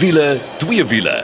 wiele, 0.00 0.38
twee 0.56 0.84
wiele. 0.88 1.18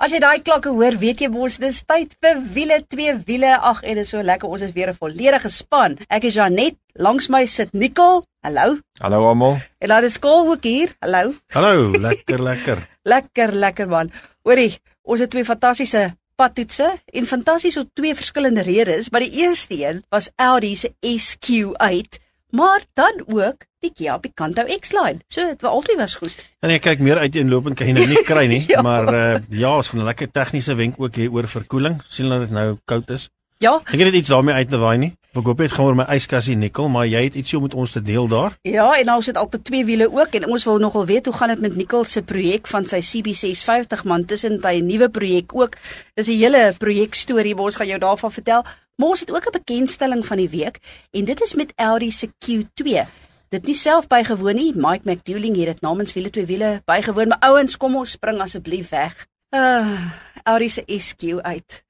As 0.00 0.12
jy 0.14 0.20
daai 0.22 0.38
klokke 0.46 0.70
hoor, 0.72 0.94
weet 1.02 1.24
jy 1.24 1.28
mos 1.32 1.58
dis 1.60 1.80
tyd 1.84 2.14
vir 2.22 2.38
wiele, 2.54 2.78
twee 2.88 3.16
wiele. 3.26 3.50
Ag, 3.58 3.82
en 3.82 3.98
dit 3.98 4.06
is 4.06 4.12
so 4.14 4.22
lekker. 4.22 4.48
Ons 4.48 4.62
is 4.68 4.72
weer 4.76 4.92
'n 4.92 4.96
volledige 4.96 5.50
span. 5.50 5.98
Ek 6.08 6.24
is 6.24 6.34
Janet, 6.34 6.76
langs 6.94 7.28
my 7.28 7.44
sit 7.46 7.72
Nicole. 7.74 8.22
Hallo. 8.42 8.78
Hallo 9.00 9.28
almal. 9.28 9.58
En 9.80 9.88
laat 9.88 10.02
dit 10.02 10.12
skool 10.12 10.50
ook 10.50 10.62
hier. 10.62 10.94
Hallo. 11.00 11.34
Hallo, 11.48 11.90
lekker 11.90 12.42
lekker. 12.42 12.78
lekker, 13.14 13.52
lekker 13.52 13.88
man. 13.88 14.12
Hoorie, 14.42 14.78
ons 15.02 15.20
het 15.20 15.30
twee 15.30 15.44
fantastiese 15.44 16.14
padtoetse 16.36 17.00
en 17.12 17.26
fantasties 17.26 17.76
op 17.76 17.88
twee 17.94 18.14
verskillende 18.14 18.62
redes, 18.62 19.10
maar 19.10 19.20
die 19.20 19.42
eerste 19.42 19.74
een 19.74 20.04
was 20.08 20.30
Audi 20.36 20.76
se 20.76 20.94
SQ8, 21.02 22.22
maar 22.50 22.80
dan 22.94 23.22
ook 23.26 23.64
die 23.80 23.92
Kia 23.94 24.18
Picanto 24.18 24.62
X-Line. 24.80 25.18
So, 25.28 25.46
dit 25.46 25.60
was 25.60 25.70
altyd 25.70 25.96
was 25.96 26.14
goed. 26.14 26.34
En 26.60 26.70
ek 26.70 26.82
kyk 26.82 26.98
meer 26.98 27.18
uiteenlopend 27.18 27.76
kan 27.76 27.86
jy 27.86 27.92
nou 27.92 28.06
nie 28.06 28.22
kry 28.30 28.46
nie, 28.46 28.64
Ja. 28.68 28.82
maar 28.82 29.14
uh, 29.14 29.38
ja, 29.48 29.76
ons 29.76 29.88
gaan 29.88 30.00
'n 30.00 30.04
lekker 30.04 30.30
tegniese 30.30 30.74
wenk 30.74 30.94
ook 31.00 31.16
hê 31.16 31.30
oor 31.32 31.48
verkoeling. 31.48 32.02
sien 32.08 32.28
dat 32.28 32.40
dit 32.40 32.50
nou 32.50 32.76
koud 32.84 33.10
is. 33.10 33.28
Ja, 33.58 33.76
Ek 33.84 33.88
het 34.00 34.00
net 34.00 34.14
iets 34.14 34.28
daarmee 34.28 34.54
uit 34.54 34.68
te 34.70 34.78
waai 34.78 34.98
nie. 34.98 35.12
Ek 35.36 35.44
hoop 35.44 35.58
dit 35.58 35.70
gaan 35.72 35.84
oor 35.84 35.94
my 35.94 36.04
yskassie 36.16 36.56
nikkel, 36.56 36.88
maar 36.88 37.06
jy 37.06 37.24
het 37.24 37.34
ietsie 37.34 37.56
om 37.58 37.62
met 37.62 37.74
ons 37.74 37.92
te 37.92 38.02
deel 38.02 38.26
daar. 38.28 38.56
Ja, 38.62 38.92
en 38.98 39.06
nou 39.06 39.22
sit 39.22 39.36
al 39.36 39.44
op 39.44 39.54
twee 39.62 39.84
wiele 39.84 40.08
ook 40.12 40.34
en 40.34 40.46
ons 40.48 40.64
wil 40.64 40.78
nogal 40.78 41.06
weet 41.06 41.26
hoe 41.26 41.34
gaan 41.34 41.48
dit 41.48 41.60
met 41.60 41.76
Nicole 41.76 42.04
se 42.04 42.22
projek 42.22 42.66
van 42.66 42.86
sy 42.86 43.00
CB650 43.00 44.04
man 44.04 44.24
tussen 44.24 44.58
hy 44.64 44.80
nuwe 44.80 45.08
projek 45.08 45.54
ook. 45.54 45.76
Dis 46.14 46.26
'n 46.28 46.38
hele 46.40 46.74
projek 46.78 47.14
storie, 47.14 47.54
maar 47.54 47.64
ons 47.64 47.76
gaan 47.76 47.86
jou 47.86 47.98
daarvan 47.98 48.32
vertel. 48.32 48.64
Maar 49.00 49.08
ons 49.08 49.20
het 49.20 49.32
ook 49.32 49.46
'n 49.46 49.58
bekendstelling 49.64 50.26
van 50.26 50.36
die 50.36 50.48
week 50.48 50.78
en 51.10 51.24
dit 51.24 51.40
is 51.40 51.54
met 51.54 51.72
Audi 51.76 52.10
se 52.10 52.26
Q2. 52.26 53.08
Dit 53.48 53.66
nie 53.66 53.74
self 53.74 54.06
bygewoon 54.06 54.54
nie. 54.54 54.72
Mike 54.74 55.10
McDouling 55.10 55.56
het 55.56 55.64
dit 55.64 55.80
namens 55.80 56.12
wiele 56.12 56.30
twee 56.30 56.46
wiele 56.46 56.82
bygewoon. 56.84 57.28
Maar 57.28 57.38
ouens, 57.38 57.76
kom 57.76 57.96
ons 57.96 58.10
spring 58.10 58.40
asseblief 58.40 58.88
weg. 58.88 59.26
Uh, 59.50 60.10
Audi 60.42 60.68
se 60.68 60.82
SQ 60.86 61.40
uit. 61.42 61.84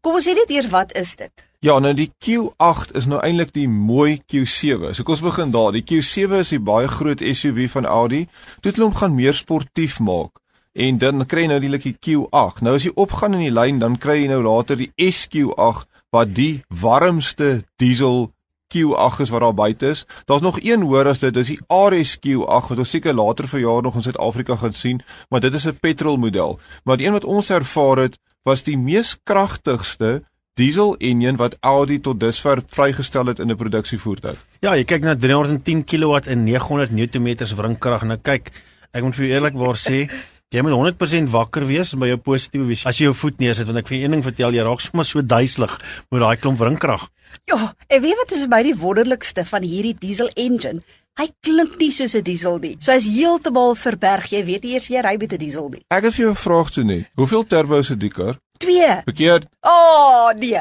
Kom 0.00 0.14
ons 0.14 0.28
sê 0.28 0.34
net 0.34 0.50
eers 0.50 0.68
wat 0.68 0.94
is 0.94 1.16
dit? 1.16 1.48
Ja, 1.58 1.78
nou 1.78 1.94
die 1.94 2.12
Q8 2.24 2.90
is 2.92 3.06
nou 3.06 3.20
eintlik 3.22 3.52
die 3.52 3.68
mooi 3.68 4.22
Q7. 4.32 4.90
So 4.90 5.02
kom 5.02 5.14
ons 5.14 5.20
begin 5.20 5.50
daar. 5.50 5.72
Die 5.72 5.84
Q7 5.84 6.32
is 6.32 6.48
die 6.48 6.60
baie 6.60 6.88
groot 6.88 7.20
SUV 7.20 7.70
van 7.70 7.86
Audi. 7.86 8.28
Toe 8.60 8.72
hulle 8.72 8.84
hom 8.84 8.94
gaan 8.94 9.14
meer 9.14 9.34
sportief 9.34 10.00
maak. 10.00 10.30
En 10.72 10.98
dan 10.98 11.26
kry 11.26 11.40
jy 11.40 11.46
nou 11.46 11.60
die 11.60 11.78
die 11.78 11.96
Q8. 12.06 12.60
Nou 12.60 12.74
as 12.74 12.82
jy 12.82 12.92
opgaan 12.94 13.34
in 13.34 13.40
die 13.40 13.54
lyn, 13.60 13.78
dan 13.78 13.98
kry 13.98 14.22
jy 14.22 14.28
nou 14.28 14.42
later 14.42 14.76
die 14.76 14.92
SQ8 14.96 15.90
wat 16.10 16.34
die 16.34 16.62
warmste 16.68 17.64
diesel 17.76 18.30
Q8 18.70 19.24
is 19.24 19.30
wat 19.34 19.42
daar 19.42 19.54
buite 19.54 19.86
is. 19.86 20.06
Daar's 20.24 20.42
nog 20.42 20.58
een 20.62 20.82
hoër 20.86 21.10
as 21.10 21.18
dit, 21.18 21.34
dis 21.34 21.54
die 21.54 21.60
RSQ8 21.66 22.70
wat 22.70 22.78
ons 22.78 22.90
seker 22.90 23.14
later 23.14 23.48
verjaar 23.48 23.82
nog 23.82 23.94
in 23.98 24.06
Suid-Afrika 24.06 24.56
gaan 24.56 24.74
sien, 24.74 25.02
maar 25.28 25.40
dit 25.40 25.54
is 25.54 25.66
'n 25.66 25.78
petrolmodel. 25.80 26.58
Maar 26.84 26.96
die 26.96 27.06
een 27.06 27.12
wat 27.12 27.24
ons 27.24 27.50
ervaar 27.50 27.96
het, 27.96 28.18
was 28.42 28.62
die 28.62 28.78
mees 28.78 29.18
kragtigste 29.24 30.22
diesel 30.54 30.96
enjin 30.96 31.36
wat 31.36 31.56
Audi 31.60 32.00
tot 32.00 32.20
dusver 32.20 32.62
vrygestel 32.66 33.26
het 33.26 33.38
in 33.38 33.50
'n 33.50 33.56
produksievoertuig. 33.56 34.38
Ja, 34.60 34.74
jy 34.76 34.84
kyk 34.84 35.02
na 35.02 35.14
310 35.16 35.84
kW 35.84 36.28
en 36.28 36.44
900 36.44 36.90
Nm 36.90 37.36
wringkrag. 37.56 38.02
Nou 38.02 38.18
kyk, 38.22 38.50
ek 38.92 39.02
moet 39.02 39.14
vir 39.14 39.26
eerlikwaar 39.26 39.76
sê, 39.76 40.10
jy 40.50 40.62
moet 40.66 40.74
100% 40.74 41.30
wakker 41.30 41.66
wees 41.68 41.92
by 41.94 42.08
jou 42.10 42.18
positiewe 42.26 42.66
visie. 42.72 42.88
As 42.90 42.98
jy 42.98 43.06
jou 43.06 43.14
voet 43.14 43.38
neersit, 43.38 43.68
want 43.70 43.78
ek 43.78 43.90
vir 43.90 44.00
een 44.00 44.16
ding 44.16 44.24
vertel, 44.26 44.56
jy 44.56 44.64
raak 44.66 44.82
sommer 44.82 45.06
so 45.06 45.22
duiselig 45.22 45.76
met 46.10 46.24
daai 46.24 46.36
klomp 46.42 46.58
wringkrag. 46.58 47.06
Ja, 47.46 47.74
en 47.86 48.02
weet 48.02 48.18
wat 48.18 48.34
is 48.34 48.42
vir 48.42 48.50
my 48.50 48.62
die 48.66 48.74
wonderlikste 48.74 49.44
van 49.46 49.62
hierdie 49.62 49.94
diesel 50.00 50.32
engine? 50.34 50.82
Hy 51.20 51.28
klink 51.44 51.76
nie 51.78 51.92
soos 51.92 52.14
'n 52.16 52.22
diesel 52.24 52.58
nie. 52.58 52.76
So 52.80 52.92
hy's 52.92 53.06
heeltemal 53.06 53.74
verberg. 53.76 54.30
Jy 54.32 54.44
weet 54.44 54.62
nie 54.64 54.72
eers 54.74 54.88
jy 54.88 55.00
ry 55.02 55.16
met 55.18 55.32
'n 55.32 55.38
diesel 55.38 55.68
nie. 55.68 55.84
Ek 55.90 56.04
het 56.04 56.14
vir 56.14 56.24
jou 56.26 56.32
'n 56.32 56.44
vraag 56.46 56.70
toe 56.70 56.84
net. 56.84 57.06
Hoeveel 57.14 57.44
turbos 57.46 57.88
het 57.88 58.00
die 58.00 58.10
kar? 58.10 58.38
2. 58.60 59.02
Verkeerd. 59.04 59.46
O, 59.60 59.68
oh, 59.68 60.28
nee. 60.40 60.60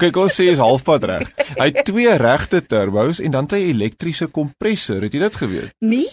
Kyk, 0.00 0.16
ons 0.16 0.36
sê 0.36 0.46
is 0.48 0.60
halfpad 0.60 1.04
reg. 1.08 1.28
Hy 1.58 1.66
het 1.68 1.82
twee 1.84 2.12
regte 2.20 2.62
turbos 2.64 3.20
en 3.20 3.30
dan 3.30 3.46
'n 3.50 3.54
elektriese 3.54 4.26
kompressor. 4.26 5.02
Het 5.02 5.12
jy 5.12 5.20
dit 5.20 5.36
geweet? 5.36 5.74
Nee. 5.78 6.08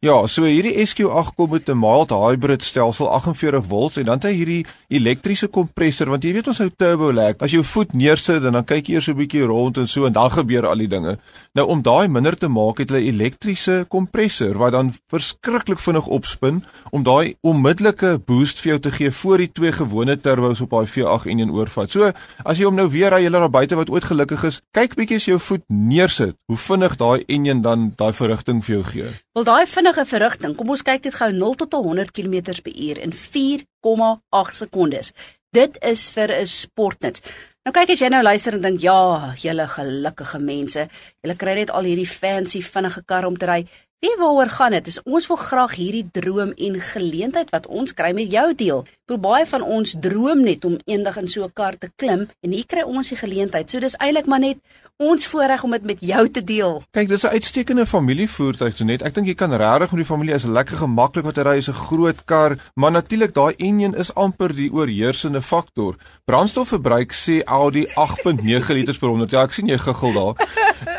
Ja, 0.00 0.26
so 0.26 0.44
hierdie 0.44 0.76
SQ8 0.84 1.34
kom 1.36 1.50
met 1.50 1.68
'n 1.68 1.78
mild 1.78 2.10
hybrid 2.10 2.64
stelsel 2.64 3.08
48 3.08 3.64
volts 3.68 3.96
en 3.96 4.04
dan 4.04 4.14
het 4.14 4.24
hy 4.24 4.32
hierdie 4.32 4.66
elektriese 4.88 5.48
kompressor 5.48 6.08
want 6.08 6.24
jy 6.24 6.32
weet 6.32 6.48
ons 6.48 6.58
hou 6.58 6.70
turbo 6.76 7.12
lag. 7.12 7.34
As 7.38 7.50
jy 7.50 7.54
jou 7.54 7.64
voet 7.64 7.94
neersit 7.94 8.44
en 8.44 8.52
dan 8.58 8.64
kyk 8.64 8.88
jy 8.88 8.94
eers 8.98 9.04
so 9.04 9.12
'n 9.12 9.18
bietjie 9.18 9.46
rond 9.46 9.78
en 9.78 9.86
so 9.86 10.06
en 10.06 10.12
dan 10.12 10.30
gebeur 10.30 10.66
al 10.66 10.78
die 10.78 10.88
dinge. 10.88 11.18
Nou 11.54 11.66
om 11.68 11.82
daai 11.82 12.08
minder 12.08 12.36
te 12.36 12.48
maak 12.48 12.78
het 12.78 12.90
hulle 12.90 13.06
elektriese 13.06 13.86
kompressor 13.88 14.58
wat 14.58 14.72
dan 14.72 14.94
verskriklik 15.08 15.78
vinnig 15.78 16.06
opspin 16.06 16.62
om 16.90 17.02
daai 17.02 17.36
onmiddellike 17.42 18.18
boost 18.26 18.60
vir 18.60 18.70
jou 18.70 18.80
te 18.80 18.92
gee 18.92 19.10
voor 19.10 19.38
die 19.38 19.52
twee 19.52 19.72
gewone 19.72 20.16
turbos 20.54 20.60
op 20.60 20.70
daai 20.70 20.86
V8 20.86 21.28
enjin 21.30 21.52
oorvat. 21.52 21.90
So 21.90 22.12
as 22.44 22.58
jy 22.58 22.66
hom 22.66 22.76
nou 22.76 22.88
weer 22.90 23.12
ry, 23.12 23.22
julle 23.24 23.40
daar 23.40 23.50
buite 23.50 23.76
wat 23.76 23.90
ooit 23.90 24.04
gelukkig 24.04 24.44
is, 24.44 24.60
kyk 24.74 24.96
bietjie 24.96 25.18
as 25.18 25.26
jou 25.26 25.38
voet 25.38 25.64
neersit, 25.68 26.36
hoe 26.48 26.56
vinnig 26.56 26.96
daai 26.96 27.24
enjin 27.28 27.62
dan 27.62 27.92
daai 27.96 28.12
verrigting 28.12 28.62
vir 28.64 28.76
jou 28.76 28.84
gee. 28.84 29.14
Wel 29.34 29.44
daai 29.44 29.66
vinnige 29.66 30.04
verrigting. 30.04 30.56
Kom 30.56 30.70
ons 30.70 30.82
kyk 30.82 31.02
dit 31.02 31.14
gou 31.14 31.30
0 31.32 31.54
tot 31.54 31.74
100 31.74 32.12
km/h 32.12 33.02
in 33.02 33.12
4,8 33.12 34.54
sekondes. 34.54 35.12
Dit 35.52 35.78
is 35.82 36.10
vir 36.10 36.30
'n 36.30 36.46
sportnuts. 36.46 37.22
Nou 37.64 37.72
kyk 37.72 37.90
as 37.90 38.00
jy 38.00 38.08
nou 38.10 38.22
luister 38.22 38.54
en 38.54 38.60
dink 38.60 38.80
ja, 38.80 39.32
julle 39.40 39.66
gelukkige 39.66 40.38
mense, 40.38 40.88
julle 41.22 41.36
kry 41.36 41.54
net 41.54 41.70
al 41.70 41.84
hierdie 41.84 42.06
fancy 42.06 42.60
vinnige 42.60 43.02
kar 43.06 43.24
om 43.24 43.36
te 43.36 43.46
ry. 43.46 43.64
Weet 44.04 44.18
waaroor 44.18 44.48
gaan 44.48 44.70
dit? 44.70 45.00
Ons 45.04 45.26
wil 45.30 45.36
graag 45.40 45.74
hierdie 45.80 46.08
droom 46.12 46.50
en 46.66 46.74
geleentheid 46.80 47.48
wat 47.54 47.66
ons 47.66 47.94
kry 47.96 48.10
met 48.12 48.28
jou 48.32 48.50
deel. 48.54 48.82
Hoe 49.08 49.16
baie 49.18 49.46
van 49.48 49.62
ons 49.64 49.94
droom 50.06 50.42
net 50.44 50.64
om 50.68 50.76
eendag 50.84 51.16
in 51.22 51.28
so 51.28 51.44
'n 51.44 51.52
kar 51.52 51.78
te 51.78 51.88
klim 51.96 52.28
en 52.42 52.50
hier 52.52 52.66
kry 52.66 52.82
ons 52.82 53.08
die 53.08 53.16
geleentheid. 53.16 53.70
So 53.70 53.80
dis 53.80 53.96
eintlik 53.96 54.26
maar 54.26 54.40
net 54.40 54.58
ons 54.96 55.26
voorreg 55.26 55.64
om 55.64 55.70
dit 55.70 55.82
met 55.82 55.98
jou 56.00 56.28
te 56.28 56.44
deel. 56.44 56.82
Kyk, 56.90 57.08
dis 57.08 57.24
'n 57.24 57.34
uitstekende 57.34 57.86
familievoertuig 57.86 58.76
so 58.76 58.84
net. 58.84 59.02
Ek 59.02 59.14
dink 59.14 59.26
jy 59.26 59.34
kan 59.34 59.52
regtig 59.52 59.90
met 59.90 60.00
die 60.06 60.12
familie 60.14 60.34
is 60.34 60.44
lekker 60.44 60.76
gemaklik 60.76 61.24
wat 61.24 61.36
hy 61.36 61.42
ry 61.42 61.56
is 61.56 61.68
'n 61.68 61.72
groot 61.72 62.24
kar, 62.24 62.58
maar 62.74 62.92
natuurlik 62.92 63.34
daai 63.34 63.54
enjin 63.56 63.94
is 63.94 64.14
amper 64.14 64.54
die 64.54 64.70
oorheersende 64.72 65.42
faktor. 65.42 65.96
Brandstofverbruik 66.24 67.12
sê 67.12 67.42
Audi 67.44 67.86
8.9 67.96 68.74
liters 68.74 68.98
per 68.98 69.08
100. 69.08 69.30
Ja, 69.30 69.42
ek 69.42 69.52
sien 69.52 69.66
jy 69.66 69.78
guggel 69.78 70.12
daar. 70.12 70.34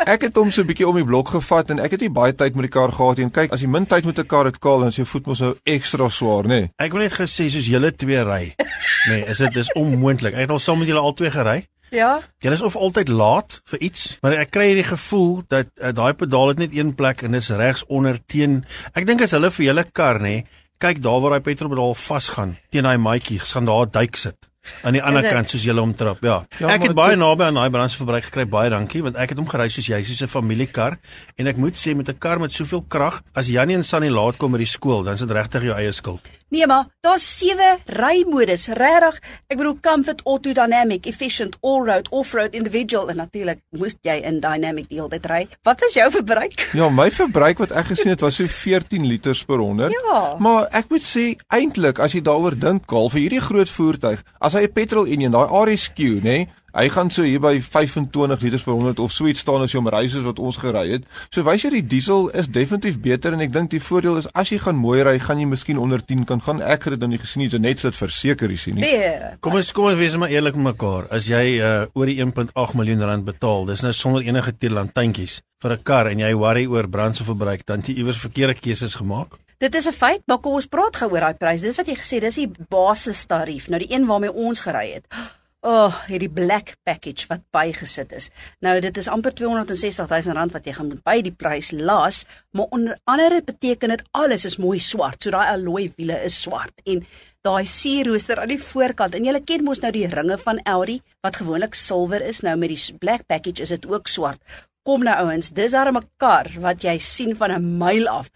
Ek 0.05 0.21
het 0.21 0.35
hom 0.35 0.51
so 0.51 0.61
'n 0.61 0.67
bietjie 0.67 0.87
om 0.87 0.95
die 0.95 1.05
blok 1.05 1.29
gevat 1.29 1.69
en 1.69 1.79
ek 1.79 1.91
het 1.91 2.01
nie 2.01 2.09
baie 2.09 2.33
tyd 2.33 2.55
met 2.55 2.71
die 2.71 2.79
kar 2.79 2.91
gehad. 2.95 3.19
En 3.19 3.31
kyk, 3.31 3.53
as 3.55 3.61
jy 3.61 3.69
min 3.71 3.85
tyd 3.85 4.05
met 4.05 4.19
'n 4.19 4.25
kar 4.25 4.45
het 4.45 4.59
kaal 4.59 4.79
dan 4.79 4.93
is 4.93 4.99
jou 4.99 5.07
voet 5.07 5.27
mos 5.27 5.39
nou 5.43 5.53
ekstra 5.63 6.09
swaar, 6.09 6.43
nê? 6.43 6.47
Nee. 6.47 6.71
Ek 6.79 6.91
wil 6.91 7.01
net 7.01 7.13
gesê 7.13 7.49
soos 7.49 7.67
julle 7.67 7.91
twee 7.91 8.23
ry. 8.23 8.55
Nee, 9.09 9.25
is 9.25 9.37
dit 9.37 9.55
is 9.55 9.71
onmoontlik. 9.73 10.33
Ek 10.33 10.47
het 10.47 10.49
al 10.49 10.59
saam 10.59 10.79
met 10.79 10.87
julle 10.87 10.99
al 10.99 11.13
twee 11.13 11.31
gery. 11.31 11.67
Ja. 11.93 12.21
Julle 12.39 12.55
is 12.55 12.61
of 12.61 12.75
altyd 12.75 13.07
laat 13.07 13.59
vir 13.71 13.79
iets, 13.79 14.17
maar 14.21 14.35
ek 14.39 14.51
kry 14.55 14.67
hierdie 14.71 14.87
gevoel 14.89 15.43
dat 15.51 15.69
uh, 15.75 15.91
daai 15.95 16.13
pedaal 16.17 16.53
het 16.53 16.57
net 16.63 16.73
een 16.75 16.95
plek 16.97 17.21
en 17.23 17.37
dis 17.37 17.49
regs 17.49 17.85
onder 17.87 18.19
teen. 18.25 18.63
Ek 18.93 19.05
dink 19.05 19.21
as 19.21 19.35
hulle 19.37 19.51
vir 19.51 19.65
julle 19.69 19.85
kar 19.95 20.19
nê, 20.23 20.35
kyk 20.81 21.01
daar 21.05 21.21
waar 21.23 21.37
daai 21.37 21.45
petrolpedaal 21.45 21.95
vasgaan 21.95 22.57
teen 22.73 22.87
daai 22.87 22.97
maatjie, 22.97 23.39
gaan 23.39 23.69
daar 23.69 23.85
'n 23.85 23.91
duik 23.91 24.15
sit. 24.15 24.49
Aan 24.83 24.93
die 24.93 25.03
ander 25.03 25.25
kant 25.29 25.49
soos 25.49 25.63
julle 25.63 25.81
omtrap. 25.81 26.23
Ja. 26.23 26.43
Ja, 26.59 26.67
ja 26.67 26.73
ek 26.75 26.87
het 26.89 26.95
baie 26.97 27.15
naby 27.15 27.43
aan 27.47 27.59
daai 27.59 27.69
brandstofverbruik 27.69 28.29
gekry. 28.29 28.45
Baie 28.49 28.69
dankie 28.69 29.03
want 29.05 29.19
ek 29.21 29.33
het 29.33 29.41
hom 29.41 29.49
gery 29.49 29.67
soos 29.69 29.87
jy 29.87 30.01
soos 30.03 30.21
'n 30.23 30.31
familiekar 30.31 30.97
en 31.37 31.47
ek 31.47 31.57
moet 31.57 31.75
sê 31.75 31.95
met 31.95 32.09
'n 32.09 32.17
kar 32.17 32.39
met 32.39 32.51
soveel 32.51 32.85
krag, 32.87 33.21
as 33.33 33.47
Janie 33.47 33.75
en 33.75 33.83
Sunny 33.83 34.09
laat 34.09 34.37
kom 34.37 34.51
by 34.51 34.57
die 34.57 34.65
skool, 34.65 35.03
dan 35.03 35.13
is 35.13 35.19
dit 35.19 35.31
regtig 35.31 35.63
jou 35.63 35.75
eie 35.75 35.91
skuld. 35.91 36.21
Nee 36.55 36.67
maar, 36.67 36.85
daar's 37.03 37.25
sewe 37.37 37.77
rymodus, 37.85 38.69
regtig. 38.79 39.17
Ek 39.51 39.57
bedoel 39.59 39.73
comfort, 39.83 40.21
auto 40.23 40.53
dynamic, 40.55 41.03
efficient, 41.09 41.57
all-road, 41.59 42.07
off-road, 42.15 42.55
individual 42.55 43.11
en 43.11 43.19
natuurlik 43.19 43.59
moes 43.75 43.97
jy 44.07 44.15
in 44.23 44.39
dynamic 44.39 44.87
die 44.87 45.01
hele 45.01 45.11
tyd 45.11 45.27
ry. 45.27 45.41
Wat 45.67 45.83
is 45.83 45.97
jou 45.99 46.07
verbruik? 46.15 46.55
Ja, 46.71 46.87
my 46.87 47.09
verbruik 47.11 47.59
wat 47.59 47.75
ek 47.75 47.91
gesien 47.91 48.13
het 48.13 48.23
was 48.23 48.39
so 48.39 48.47
14 48.47 49.03
liters 49.03 49.43
per 49.43 49.59
100. 49.59 49.91
Ja. 49.99 50.21
Maar 50.39 50.69
ek 50.79 50.87
moet 50.93 51.03
sê 51.03 51.25
eintlik 51.51 51.99
as 51.99 52.15
jy 52.15 52.23
daaroor 52.23 52.55
dink, 52.55 52.87
Kaal, 52.87 53.11
vir 53.11 53.25
hierdie 53.25 53.43
groot 53.43 53.75
voertuig, 53.75 54.23
as 54.39 54.55
hy 54.55 54.63
'n 54.63 54.75
petrol 54.79 55.11
enjin, 55.11 55.35
daai 55.35 55.51
RSQ, 55.51 55.99
nê, 56.23 56.23
nee, 56.23 56.47
hy 56.75 56.89
gaan 56.91 57.09
so 57.13 57.23
hier 57.23 57.39
by 57.39 57.55
25 57.63 58.41
liters 58.43 58.65
per 58.65 58.73
100 58.75 58.99
of 58.99 59.13
so 59.15 59.29
iets 59.31 59.43
staan 59.45 59.63
as 59.63 59.73
ry 59.75 60.07
soos 60.11 60.25
wat 60.25 60.39
ons 60.39 60.57
gery 60.59 60.85
het. 60.91 61.05
So 61.31 61.43
wys 61.47 61.63
jy 61.63 61.71
die 61.77 61.85
diesel 61.95 62.29
is 62.35 62.49
definitief 62.51 62.99
beter 63.01 63.33
en 63.33 63.43
ek 63.45 63.53
dink 63.53 63.71
die 63.71 63.79
voordeel 63.79 64.19
is 64.19 64.27
as 64.33 64.51
jy 64.51 64.59
gaan 64.59 64.75
mooi 64.75 65.01
ry, 65.03 65.17
gaan 65.19 65.39
jy 65.39 65.47
miskien 65.47 65.79
onder 65.79 66.03
10 66.03 66.25
kan 66.25 66.43
gaan. 66.43 66.61
Ek 66.61 66.83
het 66.83 66.95
dit 66.95 67.05
nou 67.05 67.13
nie 67.13 67.21
gesien 67.21 67.45
nie, 67.45 67.49
so 67.49 67.61
net 67.61 67.79
so 67.79 67.89
dit 67.89 67.99
verseker 67.99 68.51
is 68.51 68.67
nie. 68.67 68.83
Nee. 68.83 69.13
Kom 69.39 69.55
ons 69.55 69.71
kom 69.75 69.89
ons 69.91 69.99
wees 69.99 70.17
maar 70.19 70.33
eerlik 70.33 70.59
met 70.59 70.73
mekaar. 70.73 71.07
As 71.15 71.29
jy 71.31 71.59
uh, 71.61 71.87
oor 71.95 72.11
die 72.11 72.19
1.8 72.23 72.75
miljoen 72.75 73.07
rand 73.07 73.25
betaal, 73.27 73.65
dis 73.71 73.83
nou 73.85 73.93
sonder 73.95 74.25
enige 74.27 74.55
tierlantjntjies 74.59 75.39
vir 75.63 75.77
'n 75.77 75.83
kar 75.83 76.11
en 76.11 76.19
jy 76.19 76.33
worry 76.35 76.65
oor 76.67 76.87
brandstofverbruik, 76.87 77.65
dan 77.65 77.79
het 77.79 77.87
jy 77.89 78.03
iewers 78.03 78.19
verkeerde 78.19 78.59
keuses 78.59 78.95
gemaak. 78.95 79.39
Dit 79.57 79.75
is 79.75 79.87
'n 79.87 79.93
feit, 79.93 80.21
maar 80.27 80.39
kom 80.39 80.53
ons 80.53 80.67
praat 80.67 80.97
gou 80.97 81.09
oor 81.11 81.19
daai 81.19 81.33
prys. 81.33 81.61
Dis 81.61 81.77
wat 81.77 81.87
jy 81.87 81.95
gesê, 81.95 82.19
dis 82.19 82.35
die 82.35 82.51
basistarief. 82.69 83.69
Nou 83.69 83.79
die 83.79 83.93
een 83.93 84.05
waarmee 84.05 84.33
ons 84.33 84.59
gery 84.59 84.91
het. 84.93 85.05
O, 85.65 85.69
oh, 85.87 85.93
hierdie 86.05 86.29
black 86.29 86.75
package 86.85 87.25
wat 87.25 87.41
bygesit 87.55 88.11
is. 88.13 88.27
Nou 88.61 88.75
dit 88.85 88.97
is 89.01 89.07
amper 89.09 89.33
260 89.33 90.11
000 90.11 90.35
rand 90.37 90.53
wat 90.53 90.67
jy 90.69 90.75
gaan 90.77 90.91
moet 90.91 91.01
by 91.07 91.15
die 91.25 91.33
prys 91.33 91.71
laas, 91.73 92.19
maar 92.53 92.69
onder 92.75 92.99
andere 93.09 93.39
beteken 93.47 93.95
dit 93.95 94.03
alles 94.13 94.45
is 94.45 94.59
mooi 94.61 94.77
swart. 94.77 95.25
So 95.25 95.33
daai 95.33 95.55
alloy 95.55 95.87
wiele 95.95 96.19
is 96.27 96.37
swart 96.43 96.85
en 96.85 97.01
daai 97.41 97.65
sierrooster 97.65 98.43
aan 98.43 98.53
die 98.53 98.61
voorkant. 98.61 99.17
En 99.17 99.25
jy 99.25 99.41
ken 99.41 99.65
mos 99.65 99.81
nou 99.81 99.89
die 99.95 100.05
ringe 100.13 100.37
van 100.45 100.61
Audi 100.69 100.99
wat 101.25 101.41
gewoonlik 101.41 101.73
silwer 101.73 102.21
is, 102.21 102.43
nou 102.45 102.53
met 102.61 102.75
die 102.75 103.01
black 103.01 103.25
package 103.25 103.65
is 103.65 103.73
dit 103.73 103.89
ook 103.89 104.05
swart. 104.11 104.37
Kom 104.85 105.01
nou 105.01 105.15
ouens, 105.17 105.47
dis 105.49 105.71
daar 105.73 105.89
'n 105.89 106.09
kar 106.21 106.47
wat 106.61 106.83
jy 106.83 106.97
sien 106.97 107.35
van 107.35 107.51
'n 107.51 107.77
myl 107.77 108.07
af. 108.07 108.29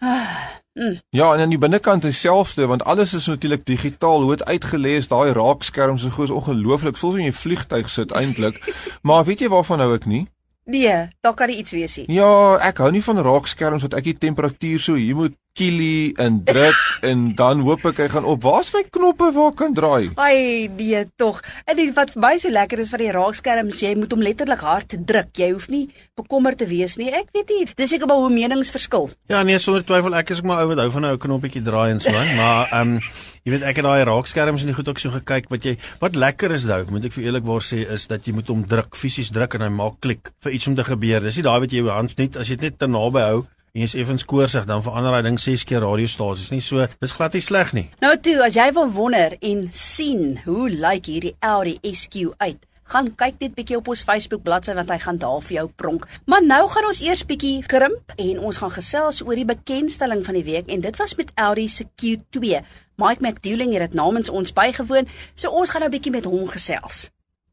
Mm. 0.74 1.00
Ja, 1.18 1.34
en 1.34 1.40
aan 1.40 1.48
die 1.48 1.58
binnekant 1.58 2.02
dieselfde 2.02 2.66
want 2.66 2.84
alles 2.84 3.14
is 3.14 3.26
natuurlik 3.26 3.66
digitaal. 3.66 4.22
Hoe 4.22 4.36
dit 4.36 4.48
uitgelees, 4.48 5.08
daai 5.08 5.32
raakskerm 5.32 5.98
so 5.98 6.08
goed 6.08 6.24
is 6.24 6.30
ongelooflik. 6.30 6.96
Voel 6.96 7.10
so 7.10 7.16
in 7.16 7.26
'n 7.26 7.32
vliegtyg 7.32 7.90
sit 7.90 8.12
eintlik. 8.12 8.74
maar 9.06 9.24
weet 9.24 9.40
jy 9.40 9.48
waarvan 9.48 9.80
hou 9.80 9.94
ek 9.94 10.06
nie? 10.06 10.28
Nee, 10.64 11.08
daar 11.20 11.34
kan 11.34 11.48
iets 11.48 11.70
wees 11.70 11.96
nie. 11.96 12.12
Ja, 12.12 12.56
ek 12.56 12.78
hou 12.78 12.90
nie 12.90 13.02
van 13.02 13.18
raakskerms 13.18 13.82
wat 13.82 13.94
ek 13.94 14.04
die 14.04 14.18
temperatuur 14.18 14.80
so 14.80 14.94
hier 14.94 15.16
moet 15.16 15.34
kielie 15.58 16.12
en 16.20 16.40
druk 16.44 16.78
en 17.10 17.24
dan 17.38 17.64
hoop 17.66 17.84
ek 17.90 18.02
hy 18.04 18.08
gaan 18.14 18.28
op. 18.28 18.42
Waar's 18.46 18.72
my 18.74 18.84
knoppe 18.90 19.30
waar 19.36 19.54
kan 19.58 19.74
draai? 19.76 20.10
Ai, 20.20 20.68
nee 20.76 21.04
tog. 21.20 21.40
En 21.66 21.78
die, 21.78 21.90
wat 21.96 22.14
vir 22.14 22.24
my 22.24 22.34
so 22.42 22.52
lekker 22.52 22.82
is 22.82 22.92
van 22.92 23.04
die 23.04 23.10
raakskerms, 23.16 23.82
jy 23.84 23.94
moet 23.98 24.14
hom 24.14 24.24
letterlik 24.24 24.64
hard 24.66 24.94
druk. 25.08 25.32
Jy 25.38 25.50
hoef 25.54 25.70
nie 25.72 25.86
bekommerd 26.18 26.60
te 26.62 26.68
wees 26.70 26.96
nie. 27.00 27.10
Ek 27.14 27.32
weet 27.36 27.54
nie, 27.54 27.64
dis 27.76 27.92
seker 27.94 28.10
maar 28.10 28.22
hoe 28.22 28.30
menings 28.32 28.72
verskil. 28.72 29.10
Ja, 29.32 29.42
nee, 29.46 29.58
sonder 29.62 29.84
twyfel 29.86 30.16
ek 30.20 30.34
is 30.34 30.42
ook 30.42 30.50
maar 30.50 30.64
ou 30.64 30.70
wat 30.72 30.84
hou 30.84 30.90
van 30.98 31.06
'n 31.06 31.16
ou 31.16 31.18
knoppie 31.18 31.62
draai 31.62 31.90
en 31.90 32.00
so 32.00 32.14
aan, 32.14 32.36
maar 32.36 32.68
ehm 32.70 32.96
um, 32.96 33.00
Jy 33.40 33.54
weet 33.54 33.62
ek 33.64 33.78
het 33.80 33.86
daai 33.86 34.02
raakskerms 34.04 34.64
in 34.66 34.68
die 34.68 34.74
goed 34.76 34.88
ook 34.90 34.98
so 35.00 35.12
gekyk 35.14 35.46
wat 35.48 35.64
jy 35.64 35.72
wat 36.02 36.18
lekker 36.18 36.52
is 36.52 36.66
nou 36.68 36.82
moet 36.92 37.06
ek 37.08 37.14
vir 37.14 37.24
eerlikwaar 37.24 37.64
sê 37.64 37.86
is 37.94 38.04
dat 38.10 38.26
jy 38.28 38.34
moet 38.36 38.50
hom 38.52 38.66
druk 38.68 38.98
fisies 39.00 39.30
druk 39.32 39.56
en 39.56 39.64
hy 39.64 39.70
maak 39.72 39.96
klik 40.04 40.28
vir 40.44 40.58
iets 40.58 40.68
om 40.68 40.76
te 40.76 40.84
gebeur. 40.84 41.24
Dis 41.24 41.38
nie 41.40 41.46
daai 41.46 41.62
wat 41.64 41.72
jy 41.72 41.80
jou 41.80 41.88
hand 41.88 42.12
net 42.20 42.36
as 42.36 42.52
jy 42.52 42.58
dit 42.60 42.68
net 42.68 42.76
te 42.82 42.88
naby 42.90 43.24
hou 43.30 43.38
en 43.72 43.84
jy's 43.84 43.94
effens 43.94 44.24
koorsig 44.26 44.66
dan 44.66 44.82
verander 44.82 45.14
hy 45.14 45.20
ding 45.26 45.38
6 45.40 45.64
keer 45.68 45.84
radiostasies. 45.84 46.50
Nie 46.50 46.64
so, 46.64 46.86
dis 47.02 47.14
glad 47.14 47.36
nie 47.36 47.44
sleg 47.44 47.70
nie. 47.76 47.86
Nou 48.02 48.16
toe, 48.18 48.40
as 48.46 48.58
jy 48.58 48.70
wil 48.74 48.90
wonder 48.96 49.36
en 49.38 49.68
sien 49.74 50.40
hoe 50.46 50.66
lyk 50.70 51.06
hierdie 51.10 51.36
Audi 51.46 51.76
SQ 51.86 52.32
uit, 52.42 52.58
gaan 52.90 53.12
kyk 53.14 53.38
net 53.38 53.54
bietjie 53.54 53.78
op 53.78 53.88
ons 53.92 54.02
Facebook 54.06 54.42
bladsy 54.42 54.74
want 54.74 54.90
hy 54.90 54.98
gaan 54.98 55.20
daar 55.22 55.38
vir 55.46 55.60
jou 55.60 55.66
pronk. 55.82 56.08
Maar 56.26 56.42
nou 56.42 56.64
gaan 56.72 56.88
ons 56.90 57.02
eers 57.04 57.22
bietjie 57.26 57.60
krimp 57.70 58.16
en 58.16 58.42
ons 58.50 58.58
gaan 58.58 58.74
gesels 58.74 59.22
oor 59.22 59.38
die 59.38 59.46
bekendstelling 59.46 60.24
van 60.26 60.40
die 60.40 60.46
week 60.48 60.66
en 60.66 60.82
dit 60.82 60.98
was 60.98 61.14
met 61.20 61.30
Audi 61.38 61.68
se 61.70 61.86
Q2. 62.02 62.64
Mike 63.00 63.22
McDouling 63.22 63.72
het 63.76 63.86
dit 63.86 63.96
namens 63.96 64.28
ons 64.28 64.52
bygewoon, 64.52 65.08
so 65.38 65.54
ons 65.54 65.70
gaan 65.70 65.86
nou 65.86 65.92
bietjie 65.94 66.12
met 66.12 66.26
hom 66.26 66.50
gesels. 66.50 67.06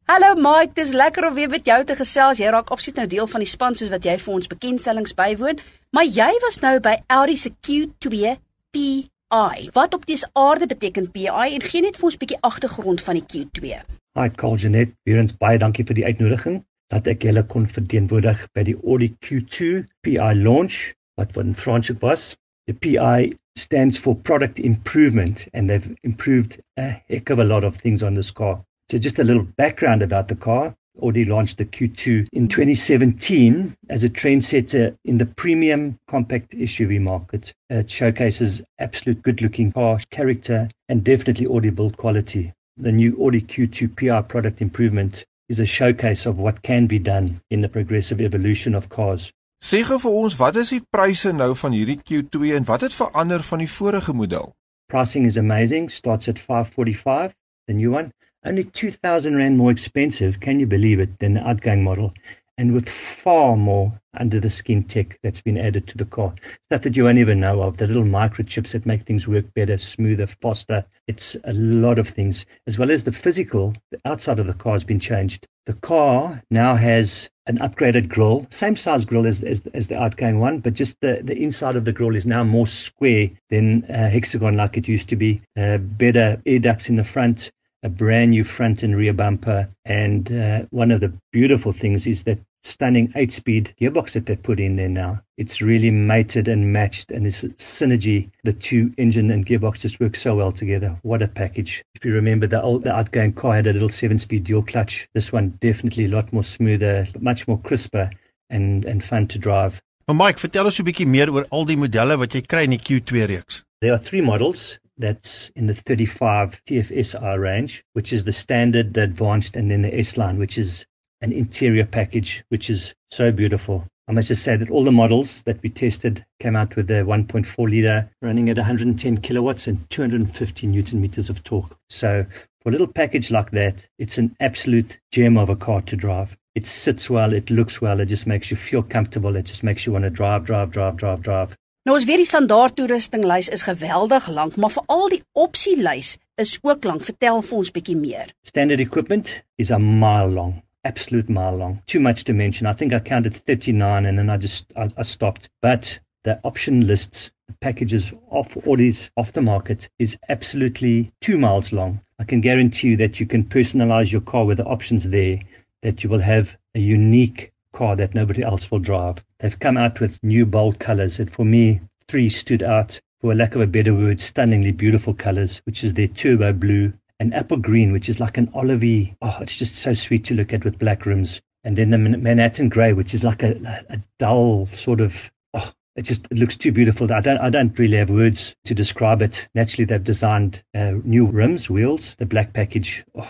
Hallo 0.08 0.34
Mike, 0.40 0.72
dis 0.72 0.90
lekker 0.96 1.26
om 1.28 1.34
weer 1.36 1.50
met 1.52 1.66
jou 1.68 1.82
te 1.84 1.94
gesels. 1.96 2.38
Jy 2.40 2.48
raak 2.48 2.70
absoluut 2.72 3.02
nou 3.02 3.08
deel 3.12 3.26
van 3.28 3.42
die 3.44 3.50
span 3.50 3.74
soos 3.76 3.90
wat 3.92 4.06
jy 4.08 4.14
vir 4.16 4.34
ons 4.34 4.48
bekendstellings 4.48 5.12
bywoon, 5.12 5.60
maar 5.90 6.04
jy 6.04 6.30
was 6.44 6.58
nou 6.60 6.78
by 6.84 6.96
Audi 7.06 7.36
se 7.36 7.50
Q2 7.50 8.34
PI. 8.70 9.68
Wat 9.72 9.94
op 9.94 10.06
dis 10.06 10.24
aarde 10.32 10.66
beteken 10.66 11.10
PI 11.10 11.54
en 11.56 11.64
gee 11.64 11.82
net 11.82 11.96
vir 11.96 12.08
ons 12.10 12.16
'n 12.16 12.22
bietjie 12.24 12.40
agtergrond 12.40 13.00
van 13.00 13.20
die 13.20 13.26
Q2. 13.32 13.82
Hi 14.18 14.28
Colgenet, 14.30 14.92
weer 15.04 15.18
eens 15.18 15.36
baie 15.36 15.58
dankie 15.58 15.84
vir 15.84 15.94
die 15.94 16.04
uitnodiging 16.04 16.64
dat 16.88 17.06
ek 17.06 17.22
julle 17.22 17.44
kon 17.46 17.66
verteenwoordig 17.66 18.46
by 18.54 18.62
die 18.62 18.76
Audi 18.84 19.14
Q2 19.26 19.84
PI 20.02 20.32
launch 20.34 20.94
wat 21.16 21.32
van 21.32 21.54
Frans 21.54 21.90
was. 22.00 22.36
The 22.66 22.74
PI 22.74 23.32
stands 23.58 23.98
for 23.98 24.14
product 24.14 24.58
improvement 24.58 25.48
and 25.52 25.68
they've 25.68 25.96
improved 26.02 26.60
a 26.76 27.02
heck 27.08 27.30
of 27.30 27.38
a 27.38 27.44
lot 27.44 27.64
of 27.64 27.76
things 27.80 28.02
on 28.02 28.14
this 28.14 28.32
car. 28.32 28.64
So 28.90 28.98
just 28.98 29.18
a 29.18 29.24
little 29.24 29.46
background 29.56 30.02
about 30.02 30.28
the 30.28 30.36
car. 30.36 30.74
Audi 31.02 31.24
launched 31.24 31.58
the 31.58 31.64
Q2 31.64 32.28
in 32.32 32.48
2017 32.48 33.74
as 33.88 34.04
a 34.04 34.08
trendsetter 34.08 34.96
in 35.04 35.18
the 35.18 35.26
premium 35.26 35.98
compact 36.08 36.52
SUV 36.52 37.00
market. 37.00 37.52
It 37.70 37.90
showcases 37.90 38.62
absolute 38.78 39.22
good-looking 39.22 39.72
car 39.72 40.00
character 40.10 40.68
and 40.88 41.04
definitely 41.04 41.46
Audi 41.46 41.70
build 41.70 41.96
quality. 41.96 42.52
The 42.76 42.92
new 42.92 43.16
Audi 43.20 43.40
Q2 43.40 43.96
PR 43.96 44.26
product 44.26 44.60
improvement 44.60 45.24
is 45.48 45.60
a 45.60 45.66
showcase 45.66 46.26
of 46.26 46.38
what 46.38 46.62
can 46.62 46.86
be 46.86 46.98
done 46.98 47.40
in 47.50 47.60
the 47.60 47.68
progressive 47.68 48.20
evolution 48.20 48.74
of 48.74 48.88
cars. 48.88 49.32
Sê 49.58 49.82
gou 49.82 49.98
vir 49.98 50.14
ons, 50.14 50.36
wat 50.38 50.56
is 50.60 50.70
die 50.70 50.84
pryse 50.94 51.32
nou 51.34 51.50
van 51.58 51.74
hierdie 51.74 51.98
Q2 51.98 52.52
en 52.54 52.66
wat 52.68 52.84
het 52.86 52.94
verander 52.94 53.42
van 53.42 53.64
die 53.64 53.70
vorige 53.70 54.14
model? 54.14 54.52
Pricing 54.88 55.26
is 55.26 55.36
amazing, 55.36 55.90
starts 55.90 56.28
at 56.28 56.38
545, 56.38 57.34
the 57.68 57.74
new 57.74 57.92
one. 57.92 58.12
only 58.44 58.64
2,000 58.64 59.36
Rand 59.36 59.58
more 59.58 59.70
expensive, 59.70 60.40
can 60.40 60.58
you 60.58 60.66
believe 60.66 60.98
it, 60.98 61.18
than 61.18 61.34
the 61.34 61.46
outgoing 61.46 61.84
model, 61.84 62.12
and 62.56 62.72
with 62.74 62.88
far 62.88 63.56
more 63.56 63.92
under 64.14 64.40
the 64.40 64.50
skin 64.50 64.82
tech 64.82 65.18
that's 65.22 65.42
been 65.42 65.56
added 65.56 65.86
to 65.86 65.96
the 65.96 66.04
car. 66.04 66.34
Stuff 66.66 66.82
that 66.82 66.96
you 66.96 67.04
won't 67.04 67.18
even 67.18 67.40
know 67.40 67.62
of, 67.62 67.76
the 67.76 67.86
little 67.86 68.02
microchips 68.02 68.72
that 68.72 68.86
make 68.86 69.06
things 69.06 69.28
work 69.28 69.44
better, 69.54 69.78
smoother, 69.78 70.26
faster. 70.26 70.84
It's 71.06 71.36
a 71.44 71.52
lot 71.52 71.98
of 71.98 72.08
things, 72.08 72.46
as 72.66 72.78
well 72.78 72.90
as 72.90 73.04
the 73.04 73.12
physical, 73.12 73.74
the 73.90 74.00
outside 74.04 74.38
of 74.38 74.46
the 74.46 74.54
car 74.54 74.72
has 74.72 74.84
been 74.84 74.98
changed. 74.98 75.46
The 75.66 75.74
car 75.74 76.42
now 76.50 76.74
has 76.74 77.28
an 77.46 77.58
upgraded 77.58 78.08
grille, 78.08 78.46
same 78.50 78.76
size 78.76 79.04
grille 79.04 79.26
as, 79.26 79.42
as, 79.42 79.66
as 79.74 79.88
the 79.88 80.00
outgoing 80.00 80.40
one, 80.40 80.58
but 80.58 80.74
just 80.74 81.00
the, 81.00 81.20
the 81.22 81.36
inside 81.36 81.76
of 81.76 81.84
the 81.84 81.92
grille 81.92 82.16
is 82.16 82.26
now 82.26 82.42
more 82.42 82.66
square 82.66 83.30
than 83.50 83.84
uh, 83.84 84.08
hexagon 84.08 84.56
like 84.56 84.76
it 84.76 84.88
used 84.88 85.08
to 85.10 85.16
be. 85.16 85.40
Uh, 85.56 85.78
better 85.78 86.40
air 86.44 86.58
ducts 86.58 86.88
in 86.88 86.96
the 86.96 87.04
front, 87.04 87.50
a 87.88 87.90
brand 87.90 88.30
new 88.32 88.44
front 88.44 88.82
and 88.82 88.94
rear 88.94 89.14
bumper. 89.14 89.68
And 89.86 90.30
uh, 90.30 90.66
one 90.70 90.90
of 90.90 91.00
the 91.00 91.12
beautiful 91.32 91.72
things 91.72 92.06
is 92.06 92.24
that 92.24 92.38
stunning 92.64 93.10
eight 93.16 93.32
speed 93.32 93.74
gearbox 93.80 94.12
that 94.12 94.26
they 94.26 94.36
put 94.36 94.60
in 94.60 94.76
there 94.76 94.90
now. 94.90 95.20
It's 95.38 95.62
really 95.62 95.90
mated 95.90 96.48
and 96.48 96.70
matched, 96.72 97.10
and 97.10 97.24
this 97.24 97.42
synergy, 97.56 98.30
the 98.44 98.52
two 98.52 98.92
engine 98.98 99.30
and 99.30 99.46
gearbox 99.46 99.80
just 99.80 100.00
work 100.00 100.16
so 100.16 100.36
well 100.36 100.52
together. 100.52 100.98
What 101.02 101.22
a 101.22 101.28
package. 101.28 101.82
If 101.94 102.04
you 102.04 102.12
remember, 102.12 102.46
the 102.46 102.60
old 102.60 102.84
the 102.84 102.92
outgoing 102.92 103.32
car 103.32 103.54
had 103.54 103.66
a 103.66 103.72
little 103.72 103.88
seven 103.88 104.18
speed 104.18 104.44
dual 104.44 104.62
clutch. 104.62 105.08
This 105.14 105.32
one 105.32 105.58
definitely 105.60 106.04
a 106.04 106.08
lot 106.08 106.32
more 106.32 106.42
smoother, 106.42 107.08
much 107.20 107.48
more 107.48 107.58
crisper, 107.58 108.10
and, 108.50 108.84
and 108.84 109.02
fun 109.02 109.28
to 109.28 109.38
drive. 109.38 109.80
Maar 110.06 110.16
Mike, 110.16 110.40
vertel 110.40 110.64
ons 110.64 110.78
'n 110.80 110.84
bietjie 110.84 111.06
meer 111.06 111.32
oor 111.32 111.46
al 111.50 111.64
die 111.64 111.76
modelle 111.76 112.16
wat 112.16 112.34
jy 112.34 112.40
kry 112.42 112.62
in 112.64 112.76
die 112.76 112.84
Q2 112.84 113.26
reeks. 113.28 113.64
There 113.80 113.92
are 113.92 114.02
three 114.02 114.22
models. 114.22 114.78
That's 114.98 115.50
in 115.56 115.66
the 115.66 115.74
35 115.74 116.60
TFSI 116.66 117.38
range, 117.40 117.84
which 117.92 118.12
is 118.12 118.24
the 118.24 118.32
standard, 118.32 118.94
the 118.94 119.02
advanced, 119.02 119.56
and 119.56 119.70
then 119.70 119.82
the 119.82 119.98
S 119.98 120.16
line, 120.16 120.38
which 120.38 120.58
is 120.58 120.86
an 121.20 121.32
interior 121.32 121.84
package, 121.84 122.44
which 122.48 122.70
is 122.70 122.94
so 123.10 123.32
beautiful. 123.32 123.86
I 124.08 124.12
must 124.12 124.28
just 124.28 124.42
say 124.42 124.56
that 124.56 124.70
all 124.70 124.84
the 124.84 124.92
models 124.92 125.42
that 125.42 125.62
we 125.62 125.68
tested 125.68 126.24
came 126.40 126.56
out 126.56 126.76
with 126.76 126.90
a 126.90 127.04
1.4 127.04 127.68
liter 127.68 128.10
running 128.22 128.48
at 128.48 128.56
110 128.56 129.18
kilowatts 129.18 129.66
and 129.66 129.88
250 129.90 130.66
newton 130.66 131.00
meters 131.00 131.28
of 131.28 131.42
torque. 131.44 131.76
So 131.90 132.24
for 132.62 132.70
a 132.70 132.72
little 132.72 132.86
package 132.86 133.30
like 133.30 133.50
that, 133.50 133.84
it's 133.98 134.16
an 134.16 134.34
absolute 134.40 134.98
gem 135.12 135.36
of 135.36 135.50
a 135.50 135.56
car 135.56 135.82
to 135.82 135.96
drive. 135.96 136.34
It 136.54 136.66
sits 136.66 137.10
well, 137.10 137.34
it 137.34 137.50
looks 137.50 137.82
well, 137.82 138.00
it 138.00 138.06
just 138.06 138.26
makes 138.26 138.50
you 138.50 138.56
feel 138.56 138.82
comfortable, 138.82 139.36
it 139.36 139.44
just 139.44 139.62
makes 139.62 139.86
you 139.86 139.92
want 139.92 140.04
to 140.04 140.10
drive, 140.10 140.44
drive, 140.44 140.70
drive, 140.70 140.96
drive, 140.96 141.20
drive. 141.20 141.56
Nou 141.88 141.94
ons 141.96 142.04
weet 142.04 142.20
die 142.20 142.28
standaard 142.28 142.74
toerustinglys 142.76 143.46
is 143.56 143.62
geweldig 143.64 144.26
lank, 144.28 144.56
maar 144.60 144.74
veral 144.74 145.06
die 145.08 145.22
opsielys 145.32 146.10
is 146.36 146.50
ook 146.60 146.84
lank. 146.84 147.04
Vertel 147.06 147.38
vir 147.46 147.54
ons 147.58 147.70
bietjie 147.72 147.94
meer. 147.96 148.34
Standard 148.44 148.82
equipment 148.84 149.30
is 149.56 149.70
a 149.72 149.78
mile 149.80 150.28
long. 150.34 150.50
Absolute 150.84 151.32
mile 151.32 151.56
long. 151.56 151.78
Too 151.86 152.02
much 152.04 152.26
to 152.28 152.34
mention. 152.34 152.68
I 152.68 152.74
think 152.74 152.92
I 152.92 153.00
counted 153.00 153.38
39 153.46 154.04
and 154.04 154.18
then 154.20 154.28
I 154.28 154.36
just 154.36 154.66
I, 154.76 154.90
I 154.98 155.02
stopped. 155.02 155.48
But 155.62 155.98
the 156.24 156.38
option 156.44 156.86
lists, 156.86 157.30
the 157.46 157.56
packages 157.62 158.12
of 158.30 158.52
Audi's 158.66 159.10
off 159.16 159.32
the 159.32 159.40
market 159.40 159.88
is 159.98 160.18
absolutely 160.28 161.10
2 161.22 161.38
miles 161.38 161.72
long. 161.72 162.02
I 162.18 162.24
can 162.24 162.42
guarantee 162.42 162.88
you 162.88 162.96
that 162.98 163.18
you 163.18 163.24
can 163.24 163.44
personalize 163.44 164.12
your 164.12 164.26
car 164.32 164.44
with 164.44 164.58
the 164.58 164.66
options 164.66 165.08
there 165.08 165.40
that 165.80 166.04
you 166.04 166.10
will 166.10 166.20
have 166.20 166.54
a 166.74 166.80
unique 166.80 167.50
car 167.72 167.96
that 167.96 168.14
nobody 168.14 168.42
else 168.42 168.70
will 168.70 168.78
drive. 168.90 169.24
They've 169.40 169.58
come 169.58 169.76
out 169.76 170.00
with 170.00 170.22
new 170.22 170.46
bold 170.46 170.78
colors, 170.78 171.20
and 171.20 171.30
for 171.30 171.44
me, 171.44 171.80
three 172.08 172.28
stood 172.28 172.62
out, 172.62 173.00
for 173.20 173.34
lack 173.34 173.54
of 173.54 173.60
a 173.60 173.66
better 173.66 173.94
word, 173.94 174.20
stunningly 174.20 174.72
beautiful 174.72 175.14
colors, 175.14 175.58
which 175.64 175.84
is 175.84 175.94
their 175.94 176.08
turbo 176.08 176.52
blue 176.52 176.92
and 177.20 177.34
apple 177.34 177.56
green, 177.56 177.92
which 177.92 178.08
is 178.08 178.20
like 178.20 178.36
an 178.38 178.48
olivey. 178.48 179.16
Oh, 179.22 179.38
it's 179.40 179.56
just 179.56 179.76
so 179.76 179.92
sweet 179.92 180.24
to 180.26 180.34
look 180.34 180.52
at 180.52 180.64
with 180.64 180.78
black 180.78 181.06
rims. 181.06 181.40
And 181.64 181.76
then 181.76 181.90
the 181.90 181.98
Manhattan 181.98 182.68
grey, 182.68 182.92
which 182.92 183.14
is 183.14 183.24
like 183.24 183.42
a, 183.42 183.84
a 183.88 183.98
dull 184.18 184.68
sort 184.72 185.00
of. 185.00 185.14
Oh, 185.54 185.72
it 185.96 186.02
just 186.02 186.26
it 186.30 186.38
looks 186.38 186.56
too 186.56 186.72
beautiful. 186.72 187.12
I 187.12 187.20
don't 187.20 187.38
I 187.38 187.50
don't 187.50 187.78
really 187.78 187.96
have 187.96 188.10
words 188.10 188.54
to 188.66 188.74
describe 188.74 189.22
it. 189.22 189.48
Naturally, 189.54 189.84
they've 189.84 190.02
designed 190.02 190.62
uh, 190.74 190.92
new 191.04 191.26
rims, 191.26 191.68
wheels, 191.68 192.14
the 192.18 192.26
black 192.26 192.52
package. 192.52 193.04
Oh, 193.16 193.28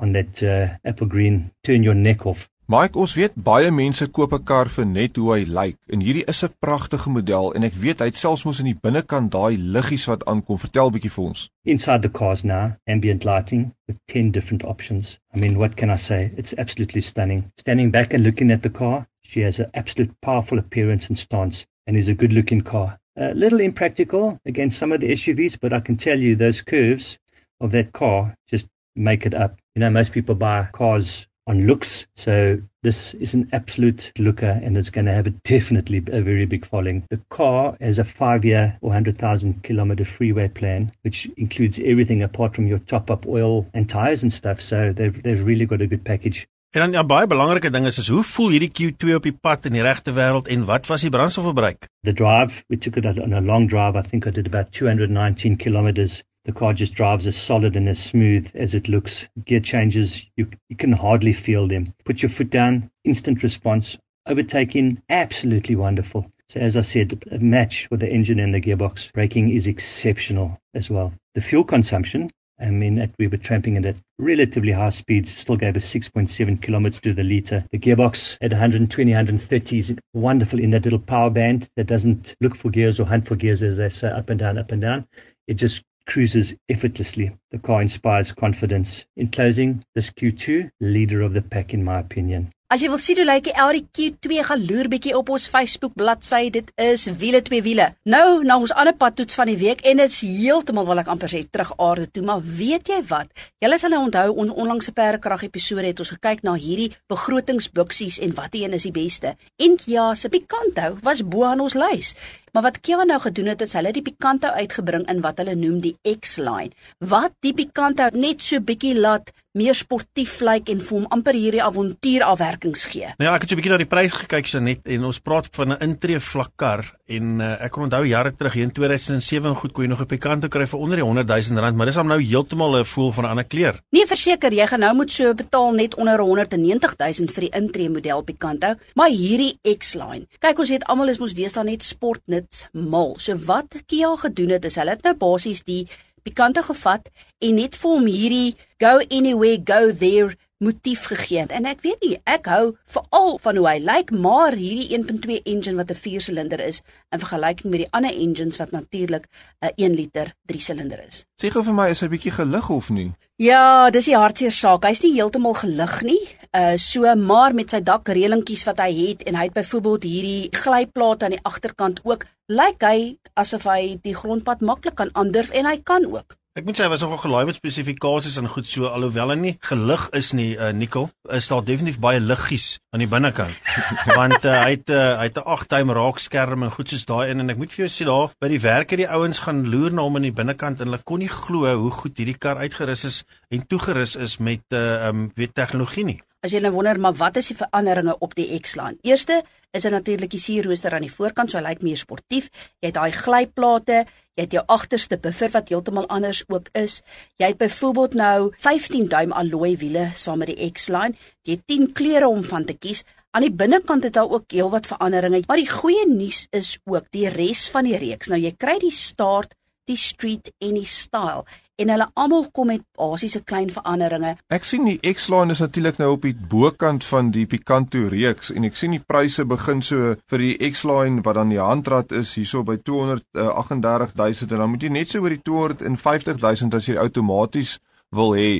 on 0.00 0.12
that 0.12 0.42
uh, 0.42 0.76
apple 0.84 1.06
green, 1.06 1.52
turn 1.62 1.82
your 1.82 1.94
neck 1.94 2.26
off. 2.26 2.48
Mike, 2.70 2.94
ons 3.02 3.12
weet 3.18 3.32
baie 3.46 3.70
mense 3.74 4.06
koop 4.16 4.34
'n 4.36 4.44
kar 4.48 4.68
vir 4.72 4.84
net 4.88 5.16
hoe 5.18 5.30
hy 5.32 5.38
lyk 5.58 5.78
en 5.94 6.02
hierdie 6.06 6.28
is 6.32 6.42
'n 6.46 6.54
pragtige 6.64 7.10
model 7.10 7.48
en 7.58 7.64
ek 7.68 7.78
weet 7.84 7.98
hy 7.98 8.06
het 8.10 8.20
selfs 8.20 8.44
mos 8.46 8.60
in 8.62 8.68
die 8.70 8.78
binnekant 8.84 9.32
daai 9.32 9.56
liggies 9.76 10.04
wat 10.10 10.22
aankom. 10.32 10.60
Vertel 10.64 10.86
'n 10.86 10.94
bietjie 10.94 11.10
vir 11.14 11.24
ons. 11.24 11.40
Inside 11.64 12.02
the 12.02 12.12
cars 12.18 12.44
now, 12.44 12.76
ambient 12.86 13.24
lighting 13.24 13.64
with 13.88 13.98
10 14.06 14.30
different 14.30 14.62
options. 14.62 15.18
I 15.34 15.38
mean, 15.40 15.58
what 15.58 15.74
can 15.76 15.90
I 15.90 15.96
say? 15.96 16.30
It's 16.36 16.54
absolutely 16.58 17.00
stunning. 17.00 17.42
Standing 17.56 17.90
back 17.90 18.14
and 18.14 18.22
looking 18.22 18.52
at 18.52 18.62
the 18.62 18.70
car, 18.70 19.08
she 19.22 19.40
has 19.40 19.58
an 19.58 19.70
absolute 19.74 20.12
powerful 20.22 20.60
appearance 20.60 21.08
and 21.08 21.18
stance 21.18 21.66
and 21.88 21.96
is 21.96 22.08
a 22.08 22.14
good 22.14 22.32
looking 22.32 22.60
car. 22.62 23.00
A 23.16 23.34
little 23.34 23.58
impractical 23.58 24.38
against 24.46 24.78
some 24.78 24.92
of 24.92 25.00
the 25.00 25.10
SUVs, 25.10 25.58
but 25.60 25.72
I 25.72 25.80
can 25.80 25.96
tell 25.96 26.20
you 26.20 26.36
those 26.36 26.62
curves 26.62 27.18
of 27.58 27.72
that 27.72 27.92
car 27.92 28.36
just 28.46 28.68
make 28.94 29.26
it 29.26 29.34
up. 29.34 29.58
You 29.74 29.80
know, 29.80 29.90
most 29.90 30.12
people 30.12 30.36
buy 30.36 30.68
cars 30.72 31.26
on 31.50 31.66
looks. 31.66 32.06
So 32.14 32.62
this 32.82 33.14
is 33.14 33.34
an 33.34 33.48
absolute 33.52 34.12
looker 34.18 34.60
and 34.62 34.76
it's 34.76 34.90
going 34.90 35.06
to 35.06 35.12
have 35.12 35.26
a 35.26 35.30
definitely 35.30 35.98
a 35.98 36.22
very 36.22 36.46
big 36.46 36.66
following. 36.66 37.04
The 37.10 37.20
car 37.28 37.76
has 37.80 37.98
a 37.98 38.04
five 38.04 38.44
year 38.44 38.78
or 38.80 38.90
100,000 38.90 39.62
kilometer 39.62 40.04
freeway 40.04 40.48
plan, 40.48 40.92
which 41.02 41.28
includes 41.36 41.78
everything 41.78 42.22
apart 42.22 42.54
from 42.54 42.66
your 42.66 42.78
top 42.78 43.10
up 43.10 43.26
oil 43.26 43.66
and 43.74 43.88
tires 43.88 44.22
and 44.22 44.32
stuff. 44.32 44.62
So 44.62 44.92
they've, 44.92 45.22
they've 45.22 45.44
really 45.44 45.66
got 45.66 45.82
a 45.82 45.86
good 45.86 46.04
package. 46.04 46.46
En 46.70 46.80
dan 46.80 46.92
ja 46.94 47.02
baie 47.02 47.26
belangrike 47.26 47.70
ding 47.74 47.86
is 47.88 47.96
is 47.98 48.08
hoe 48.14 48.22
voel 48.22 48.52
hierdie 48.54 48.70
Q2 48.70 49.16
op 49.16 49.24
die 49.26 49.34
pad 49.34 49.64
in 49.66 49.74
die 49.74 49.82
regte 49.82 50.12
wêreld 50.14 50.46
en 50.54 50.68
wat 50.68 50.86
was 50.86 51.02
die 51.02 51.10
brandstofverbruik? 51.10 51.88
The 52.06 52.12
drive, 52.14 52.62
we 52.70 52.78
took 52.78 52.96
it 52.96 53.08
on 53.10 53.34
a 53.34 53.40
long 53.40 53.66
drive. 53.66 53.98
I 53.98 54.06
think 54.06 54.28
I 54.28 54.30
did 54.30 54.46
about 54.46 54.70
219 54.70 55.56
kilometers 55.58 56.20
the 56.44 56.52
car 56.52 56.72
just 56.72 56.94
drives 56.94 57.26
as 57.26 57.36
solid 57.36 57.76
and 57.76 57.88
as 57.88 57.98
smooth 57.98 58.50
as 58.54 58.74
it 58.74 58.88
looks. 58.88 59.26
Gear 59.44 59.60
changes, 59.60 60.24
you, 60.36 60.48
you 60.68 60.76
can 60.76 60.92
hardly 60.92 61.32
feel 61.32 61.68
them. 61.68 61.92
Put 62.04 62.22
your 62.22 62.30
foot 62.30 62.50
down, 62.50 62.90
instant 63.04 63.42
response. 63.42 63.98
Overtaking, 64.26 65.02
absolutely 65.08 65.76
wonderful. 65.76 66.30
So 66.48 66.60
as 66.60 66.76
I 66.76 66.80
said, 66.80 67.22
a 67.30 67.38
match 67.38 67.88
with 67.90 68.00
the 68.00 68.10
engine 68.10 68.40
and 68.40 68.54
the 68.54 68.60
gearbox. 68.60 69.12
Braking 69.12 69.50
is 69.50 69.66
exceptional 69.66 70.58
as 70.74 70.90
well. 70.90 71.12
The 71.34 71.40
fuel 71.40 71.62
consumption, 71.62 72.30
I 72.60 72.70
mean, 72.70 73.12
we 73.18 73.26
were 73.26 73.36
tramping 73.36 73.76
it 73.76 73.84
at 73.84 73.96
relatively 74.18 74.72
high 74.72 74.90
speeds, 74.90 75.32
still 75.32 75.56
gave 75.56 75.76
us 75.76 75.94
6.7 75.94 76.60
kilometers 76.60 77.00
to 77.02 77.14
the 77.14 77.22
liter. 77.22 77.64
The 77.70 77.78
gearbox 77.78 78.36
at 78.40 78.50
120, 78.50 79.10
130 79.10 79.78
is 79.78 79.94
wonderful 80.12 80.58
in 80.58 80.70
that 80.70 80.84
little 80.84 80.98
power 80.98 81.30
band 81.30 81.70
that 81.76 81.86
doesn't 81.86 82.34
look 82.40 82.54
for 82.56 82.70
gears 82.70 82.98
or 82.98 83.06
hunt 83.06 83.28
for 83.28 83.36
gears 83.36 83.62
as 83.62 83.76
they 83.76 83.88
say 83.88 84.08
up 84.08 84.28
and 84.30 84.40
down, 84.40 84.58
up 84.58 84.72
and 84.72 84.82
down. 84.82 85.06
It 85.46 85.54
just 85.54 85.84
cruises 86.06 86.54
effortlessly. 86.68 87.32
The 87.50 87.58
car 87.58 87.82
inspires 87.82 88.32
confidence. 88.32 89.04
In 89.16 89.28
closing, 89.28 89.84
this 89.94 90.10
Q2, 90.10 90.70
leader 90.80 91.22
of 91.22 91.32
the 91.32 91.42
pack 91.42 91.74
in 91.74 91.84
my 91.84 91.98
opinion. 91.98 92.52
As 92.70 92.78
jy 92.78 92.86
wil 92.86 93.00
sien 93.02 93.18
hoe 93.18 93.24
lyk 93.26 93.48
die 93.48 93.54
Audi 93.58 93.80
Q2 93.98 94.44
gaan 94.46 94.60
loer 94.62 94.86
bietjie 94.86 95.10
op 95.18 95.32
ons 95.34 95.48
Facebook 95.50 95.96
bladsy. 95.98 96.52
Dit 96.54 96.68
is 96.78 97.08
wiele 97.18 97.40
twee 97.42 97.64
wiele. 97.66 97.88
Nou 98.06 98.44
na 98.46 98.60
ons 98.62 98.70
ander 98.70 98.94
pad 98.94 99.16
toets 99.18 99.34
van 99.40 99.50
die 99.50 99.56
week 99.58 99.82
en 99.82 99.98
dit 99.98 100.12
is 100.12 100.20
heeltemal 100.22 100.86
wil 100.86 101.02
ek 101.02 101.10
amper 101.10 101.32
sê 101.32 101.40
terug 101.50 101.72
aarde 101.82 102.06
toe, 102.14 102.22
maar 102.28 102.38
weet 102.38 102.92
jy 102.92 103.00
wat? 103.08 103.34
Julle 103.58 103.78
sal 103.82 103.90
nou 103.90 104.04
onthou 104.04 104.36
ons 104.44 104.54
onlangse 104.54 104.94
perdekrag 104.94 105.42
episode 105.48 105.88
het 105.88 106.04
ons 106.04 106.12
gekyk 106.14 106.46
na 106.46 106.54
hierdie 106.54 106.92
begrotingsbuksies 107.10 108.20
en 108.22 108.36
watter 108.38 108.62
een 108.62 108.78
is 108.78 108.86
die 108.86 108.94
beste. 108.94 109.34
En 109.58 109.74
ja, 109.90 110.06
se 110.14 110.30
Picanto 110.30 110.92
was 111.02 111.26
bo 111.26 111.48
aan 111.50 111.66
ons 111.66 111.74
lys. 111.74 112.14
Maar 112.52 112.62
wat 112.62 112.80
Kia 112.80 113.04
nou 113.04 113.20
gedoen 113.20 113.52
het 113.52 113.60
is 113.62 113.72
hulle 113.78 113.92
die 113.92 114.02
Picanto 114.02 114.48
uitgebring 114.48 115.06
in 115.12 115.20
wat 115.20 115.38
hulle 115.38 115.54
noem 115.54 115.80
die 115.80 115.96
X-line. 116.02 116.74
Wat 116.98 117.36
die 117.44 117.54
Picanto 117.54 118.08
net 118.12 118.42
so 118.42 118.60
bietjie 118.60 118.96
laat 118.98 119.30
meer 119.58 119.74
sportief 119.74 120.38
lyk 120.46 120.68
en 120.70 120.82
vir 120.82 120.96
hom 120.96 121.06
amper 121.10 121.34
hierdie 121.34 121.62
avontuur 121.62 122.22
afwerkings 122.22 122.84
gee. 122.92 123.08
Nou 123.18 123.26
ja, 123.26 123.34
ek 123.34 123.42
het 123.42 123.50
so 123.50 123.54
'n 123.54 123.60
bietjie 123.60 123.72
na 123.72 123.82
die 123.82 123.90
prys 123.90 124.12
gekyk 124.12 124.46
so 124.46 124.60
net 124.60 124.86
en 124.86 125.04
ons 125.04 125.18
praat 125.18 125.48
van 125.50 125.72
'n 125.72 125.82
intree 125.82 126.20
vlak 126.20 126.52
kar 126.56 126.84
en 127.10 127.40
uh, 127.42 127.50
ek 127.66 127.72
kon 127.74 127.86
onthou 127.86 128.04
jare 128.06 128.32
terug 128.36 128.54
hier 128.56 128.68
in 128.68 128.72
2007 128.74 129.54
goed 129.60 129.72
kon 129.74 129.84
jy 129.84 129.90
nog 129.90 130.02
'n 130.04 130.10
Picanto 130.10 130.48
kry 130.48 130.66
vir 130.66 130.80
onder 130.80 130.96
die 131.00 131.04
100 131.04 131.26
000 131.28 131.60
rand, 131.60 131.76
maar 131.76 131.86
dis 131.86 131.96
hom 131.96 132.08
nou 132.08 132.20
heeltemal 132.22 132.78
'n 132.78 132.84
voel 132.84 133.12
van 133.12 133.24
'n 133.24 133.30
ander 133.30 133.44
kleur. 133.44 133.80
Nee, 133.90 134.06
verseker, 134.06 134.52
jy 134.52 134.66
gaan 134.66 134.80
nou 134.80 134.94
moet 134.94 135.10
so 135.10 135.34
betaal 135.34 135.72
net 135.72 135.94
onder 135.94 136.18
190 136.18 136.94
000 136.96 137.32
vir 137.34 137.40
die 137.40 137.54
intree 137.60 137.88
model 137.88 138.22
Picanto, 138.22 138.74
maar 138.94 139.10
hierdie 139.10 139.58
X-line. 139.62 140.26
Kyk, 140.38 140.58
ons 140.58 140.70
weet 140.70 140.84
almal 140.84 141.08
is 141.08 141.18
mos 141.18 141.34
deesdae 141.34 141.64
net 141.64 141.82
sportnuts 141.82 142.68
mal. 142.72 143.16
So 143.18 143.34
wat 143.46 143.74
Kia 143.86 144.16
gedoen 144.16 144.50
het 144.50 144.64
is 144.64 144.76
hulle 144.76 144.90
het 144.90 145.02
nou 145.02 145.14
basies 145.14 145.62
die 145.62 145.88
Picanto 146.22 146.62
gevat 146.62 147.08
en 147.40 147.54
net 147.54 147.76
vir 147.76 147.90
hom 147.90 148.06
hierdie 148.06 148.56
go 148.78 149.00
anywhere 149.10 149.60
go 149.64 149.92
there 149.92 150.36
motief 150.60 151.06
gegee. 151.08 151.46
En 151.48 151.64
ek 151.68 151.80
weet 151.84 152.02
nie, 152.04 152.16
ek 152.28 152.48
hou 152.52 152.64
veral 152.92 153.38
van 153.40 153.56
hoe 153.56 153.66
hy 153.68 153.78
lyk, 153.80 154.12
maar 154.12 154.56
hierdie 154.58 154.90
1.2 154.92 155.40
engine 155.48 155.76
wat 155.80 155.90
'n 155.90 156.00
4-silinder 156.04 156.60
is 156.60 156.82
in 157.10 157.22
vergelyking 157.22 157.70
met 157.70 157.80
die 157.84 157.92
ander 157.96 158.12
engines 158.12 158.60
wat 158.60 158.70
natuurlik 158.70 159.24
'n 159.60 159.72
1 159.76 159.94
liter 159.94 160.34
3-silinder 160.52 161.00
is. 161.06 161.24
Sê 161.42 161.48
gou 161.50 161.64
vir 161.64 161.74
my, 161.74 161.88
is 161.90 162.00
hy 162.00 162.08
bietjie 162.08 162.30
gelig 162.36 162.68
of 162.70 162.90
nie? 162.90 163.12
Ja, 163.36 163.90
dis 163.90 164.04
die 164.04 164.16
hartseer 164.16 164.52
saak. 164.52 164.84
Hy's 164.84 165.00
nie 165.00 165.14
heeltemal 165.14 165.54
gelig 165.54 166.02
nie. 166.02 166.20
Uh 166.52 166.76
so 166.76 167.14
maar 167.16 167.54
met 167.54 167.70
sy 167.70 167.80
dakreëlingkies 167.80 168.64
wat 168.66 168.78
hy 168.78 168.90
het 168.92 169.22
en 169.22 169.34
hy 169.34 169.44
het 169.44 169.54
byvoorbeeld 169.54 170.02
hierdie 170.02 170.48
glyplate 170.50 171.24
aan 171.24 171.36
die 171.36 171.44
agterkant 171.44 172.00
ook, 172.04 172.26
lyk 172.48 172.82
hy 172.82 173.16
asof 173.34 173.64
hy 173.64 173.96
die 174.02 174.14
grondpad 174.14 174.60
maklik 174.60 174.94
kan 174.94 175.10
aandurf 175.14 175.50
en 175.50 175.64
hy 175.64 175.78
kan 175.82 176.04
ook. 176.04 176.39
Ek 176.58 176.64
moet 176.66 176.74
sê 176.74 176.88
was 176.90 176.98
nogal 177.04 177.20
gelaai 177.22 177.46
met 177.46 177.54
spesifikasies 177.54 178.34
en 178.40 178.48
goed 178.50 178.66
so 178.66 178.88
alhoewel 178.90 179.30
hy 179.30 179.36
nie 179.38 179.52
gelig 179.68 180.08
is 180.18 180.32
nie, 180.34 180.48
uh, 180.58 180.72
Nikkel, 180.74 181.04
is 181.36 181.46
daar 181.46 181.60
definitief 181.62 182.00
baie 182.02 182.18
liggies 182.18 182.80
aan 182.90 183.04
die 183.04 183.06
binnekant. 183.12 183.54
Want 184.18 184.42
uh, 184.42 184.56
hy 184.64 184.72
het 184.72 184.90
uh, 184.90 185.04
hy 185.20 185.28
het 185.28 185.38
'n 185.38 185.46
8-duim 185.54 185.92
raakskerm 185.94 186.66
en 186.66 186.72
goed 186.74 186.90
soos 186.90 187.06
daai 187.06 187.30
in 187.30 187.44
en 187.44 187.54
ek 187.54 187.60
moet 187.60 187.70
vir 187.70 187.84
jou 187.84 187.90
sê 187.94 188.08
daar 188.08 188.34
by 188.42 188.50
die 188.50 188.58
werk 188.66 188.90
het 188.90 188.98
die 189.04 189.06
ouens 189.06 189.38
gaan 189.46 189.62
loer 189.70 189.94
na 189.94 190.02
hom 190.02 190.18
in 190.18 190.26
die 190.26 190.34
binnekant 190.40 190.82
en 190.82 190.90
hulle 190.90 191.06
kon 191.06 191.22
nie 191.22 191.30
glo 191.30 191.70
hoe 191.70 191.92
goed 192.00 192.18
hierdie 192.18 192.34
kar 192.34 192.58
uitgerus 192.58 193.06
is 193.06 193.22
en 193.54 193.62
toegerus 193.70 194.16
is 194.18 194.40
met 194.42 194.66
uh, 194.74 195.06
um, 195.06 195.30
weet 195.38 195.54
tegnologie 195.54 196.04
nie. 196.04 196.18
As 196.40 196.54
jy 196.54 196.60
nou 196.64 196.70
wonder 196.72 196.96
maar 196.96 197.18
wat 197.20 197.36
is 197.36 197.50
die 197.50 197.56
veranderinge 197.58 198.14
op 198.24 198.32
die 198.32 198.46
X-line? 198.64 198.96
Eerste 199.04 199.42
is 199.76 199.84
dit 199.84 199.92
natuurlik 199.92 200.30
die 200.32 200.40
sierrooster 200.40 200.94
aan 200.96 201.04
die 201.04 201.12
voorkant, 201.12 201.52
so 201.52 201.58
hy 201.58 201.66
lyk 201.66 201.82
meer 201.84 201.98
sportief. 202.00 202.46
Jy 202.80 202.88
het 202.88 202.96
daai 202.96 203.12
glyplate, 203.12 203.98
jy 204.38 204.46
het 204.46 204.56
jou 204.56 204.62
agterste 204.72 205.18
buffer 205.20 205.52
wat 205.52 205.68
heeltemal 205.68 206.08
anders 206.08 206.40
ook 206.48 206.72
is. 206.80 207.02
Jy 207.36 207.52
het 207.52 207.60
byvoorbeeld 207.60 208.16
nou 208.16 208.48
15 208.56 209.10
duim 209.12 209.36
alloy 209.36 209.74
wiele 209.82 210.06
saam 210.16 210.40
met 210.40 210.54
die 210.54 210.70
X-line. 210.72 211.12
Jy 211.44 211.58
het 211.58 211.66
10 211.68 211.92
kleure 212.00 212.32
om 212.32 212.40
van 212.40 212.64
te 212.64 212.78
kies. 212.78 213.04
Aan 213.36 213.44
die 213.44 213.52
binnekant 213.52 214.08
het 214.08 214.16
daar 214.16 214.32
ook 214.32 214.48
heelwat 214.48 214.88
veranderinge, 214.88 215.44
maar 215.46 215.60
die 215.60 215.68
goeie 215.68 216.08
nuus 216.08 216.46
is 216.56 216.78
ook 216.88 217.12
die 217.12 217.28
res 217.28 217.68
van 217.70 217.84
die 217.84 218.00
reeks. 218.00 218.32
Nou 218.32 218.40
jy 218.40 218.56
kry 218.56 218.78
die 218.80 218.96
start, 218.96 219.52
die 219.90 219.98
street 219.98 220.52
en 220.62 220.78
die 220.78 220.88
style 220.88 221.44
en 221.80 221.88
hulle 221.88 222.06
almal 222.20 222.46
kom 222.52 222.68
met 222.68 222.82
basiese 222.98 223.40
klein 223.48 223.70
veranderinge. 223.72 224.34
Ek 224.52 224.66
sien 224.68 224.84
die 224.88 224.98
X-Line 225.06 225.54
is 225.54 225.62
natuurlik 225.64 226.00
nou 226.00 226.10
op 226.16 226.26
die 226.28 226.34
bokant 226.34 227.06
van 227.08 227.30
die 227.34 227.46
Picanto 227.48 228.06
reeks 228.12 228.50
en 228.52 228.68
ek 228.68 228.76
sien 228.76 228.96
die 228.96 229.00
pryse 229.00 229.46
begin 229.48 229.80
so 229.84 230.14
vir 230.32 230.44
die 230.44 230.56
X-Line 230.70 231.24
wat 231.26 231.40
dan 231.40 231.54
die 231.54 231.62
handrat 231.62 232.12
is 232.16 232.34
hierso 232.36 232.64
by 232.68 232.76
238000 232.84 234.52
en 234.52 234.64
dan 234.64 234.74
moet 234.74 234.84
jy 234.84 234.92
net 234.92 235.12
so 235.12 235.24
oor 235.24 235.32
die 235.32 235.44
250000 235.46 236.76
as 236.76 236.90
jy 236.90 236.98
outomaties 237.00 237.78
wil 238.12 238.36
hê. 238.36 238.52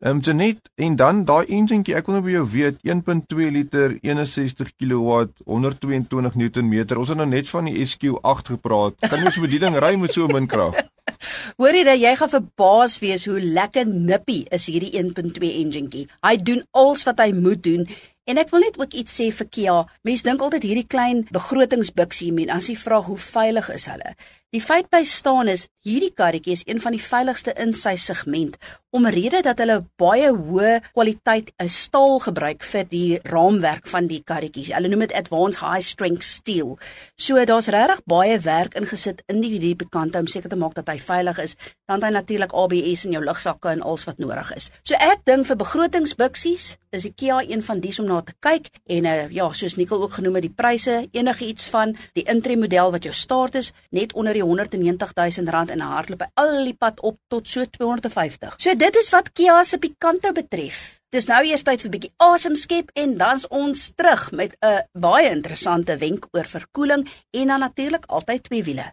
Ehm 0.00 0.20
um, 0.28 0.36
net 0.36 0.58
en 0.74 0.96
dan 0.96 1.24
daai 1.26 1.48
enjintjie 1.50 1.94
ek 1.98 2.06
wil 2.06 2.14
nou 2.14 2.22
by 2.22 2.34
jou 2.36 2.42
weet 2.52 2.76
1.2 2.86 3.46
liter 3.50 3.96
61 4.06 4.68
kW 4.78 5.24
122 5.42 6.36
Nm. 6.38 6.76
Ons 6.94 7.10
het 7.10 7.18
nou 7.18 7.26
net 7.26 7.50
van 7.50 7.66
die 7.66 7.82
SQ8 7.82 8.52
gepraat. 8.52 8.94
Kan 9.02 9.24
jy 9.26 9.32
so 9.34 9.42
'n 9.42 9.46
bediening 9.48 9.78
ry 9.82 9.96
met 9.98 10.14
so 10.14 10.28
min 10.30 10.46
krag? 10.46 10.78
Hoorie 11.58 11.82
dat 11.82 11.98
jy 11.98 12.14
gaan 12.14 12.30
verbaas 12.30 13.00
wees 13.02 13.26
hoe 13.26 13.40
lekker 13.40 13.90
nippie 13.90 14.46
is 14.54 14.68
hierdie 14.70 14.94
1.2 15.02 15.50
enjintjie. 15.64 16.06
Hy 16.22 16.36
doen 16.36 16.62
alles 16.70 17.02
wat 17.02 17.18
hy 17.18 17.32
moet 17.32 17.62
doen 17.62 17.82
En 18.28 18.36
ek 18.36 18.50
wil 18.52 18.60
net 18.60 18.76
ook 18.76 18.92
iets 18.92 19.14
sê 19.16 19.30
vir 19.32 19.46
Kia. 19.48 19.76
Mense 20.04 20.26
dink 20.26 20.42
altyd 20.44 20.66
hierdie 20.68 20.88
klein 20.92 21.22
begrotingsbuksie, 21.32 22.28
men 22.36 22.50
as 22.52 22.66
jy 22.68 22.74
vra 22.76 22.98
hoe 23.06 23.16
veilig 23.16 23.70
is 23.72 23.86
hulle. 23.88 24.10
Die 24.56 24.60
feit 24.64 24.86
by 24.88 25.02
staan 25.04 25.50
is 25.52 25.66
hierdie 25.84 26.14
karretjie 26.16 26.54
is 26.56 26.62
een 26.64 26.78
van 26.80 26.94
die 26.96 27.02
veiligste 27.04 27.52
in 27.60 27.74
sy 27.76 27.92
segment 28.00 28.56
omrede 28.96 29.42
dat 29.44 29.58
hulle 29.60 29.82
baie 30.00 30.30
hoë 30.32 30.78
kwaliteit 30.94 31.50
'n 31.60 31.68
staal 31.68 32.18
gebruik 32.24 32.62
vir 32.64 32.84
die 32.88 33.20
raamwerk 33.24 33.86
van 33.86 34.06
die 34.08 34.22
karretjie. 34.24 34.72
Hulle 34.74 34.88
noem 34.88 35.04
dit 35.04 35.12
advanced 35.12 35.60
high 35.60 35.84
strength 35.84 36.24
steel. 36.24 36.78
So 37.16 37.44
daar's 37.44 37.68
regtig 37.68 38.00
baie 38.06 38.38
werk 38.38 38.74
ingesit 38.74 39.22
in 39.28 39.40
die 39.40 39.74
bekant 39.76 40.16
om 40.16 40.26
seker 40.26 40.48
te 40.48 40.56
maak 40.56 40.74
dat 40.74 40.88
hy 40.88 40.98
veilig 40.98 41.38
is. 41.38 41.56
Dan 41.86 42.02
hy 42.02 42.10
natuurlik 42.10 42.52
ABS 42.52 43.04
in 43.04 43.12
jou 43.12 43.24
lugsakke 43.24 43.68
en 43.68 43.82
alles 43.82 44.04
wat 44.04 44.18
nodig 44.18 44.56
is. 44.56 44.70
So 44.82 44.94
ek 44.94 45.24
dink 45.24 45.46
vir 45.46 45.56
begrotingsbuksies 45.56 46.76
is 46.90 47.02
die 47.02 47.12
Kia 47.12 47.42
een 47.42 47.62
van 47.62 47.80
dies 47.80 47.98
om 47.98 48.06
na 48.06 48.20
te 48.20 48.32
kyk 48.40 48.70
en 48.86 49.04
uh, 49.04 49.28
ja, 49.28 49.52
soos 49.52 49.76
Nicole 49.76 50.02
ook 50.02 50.12
genoem 50.12 50.34
het, 50.34 50.42
die 50.42 50.54
pryse 50.56 51.08
enige 51.12 51.44
iets 51.44 51.68
van 51.68 51.96
die 52.14 52.24
intree 52.24 52.56
model 52.56 52.90
wat 52.90 53.04
jou 53.04 53.14
start 53.14 53.54
is 53.54 53.72
net 53.90 54.14
onder 54.14 54.37
die 54.38 54.46
190 54.46 55.14
000 55.16 55.50
rand 55.52 55.74
en 55.74 55.82
hardloop 55.84 56.22
by 56.22 56.30
al 56.42 56.54
die 56.64 56.76
pad 56.78 57.00
op 57.00 57.18
tot 57.32 57.48
so 57.48 57.66
250. 57.78 58.54
So 58.62 58.74
dit 58.74 59.02
is 59.02 59.10
wat 59.14 59.32
Kia 59.32 59.62
se 59.64 59.78
Picanto 59.82 60.32
betref. 60.32 61.00
Dis 61.10 61.28
nou 61.28 61.40
eers 61.48 61.64
tyd 61.64 61.80
vir 61.80 61.88
'n 61.88 61.94
bietjie 61.96 62.14
asem 62.20 62.56
skep 62.56 62.90
en 62.94 63.16
dan's 63.16 63.48
ons 63.48 63.92
terug 63.96 64.30
met 64.32 64.56
'n 64.60 64.84
baie 64.92 65.30
interessante 65.30 65.96
wenk 65.96 66.28
oor 66.32 66.44
verkoeling 66.44 67.08
en 67.32 67.46
dan 67.46 67.60
natuurlik 67.60 68.04
altyd 68.06 68.44
twee 68.44 68.62
wiele. 68.62 68.92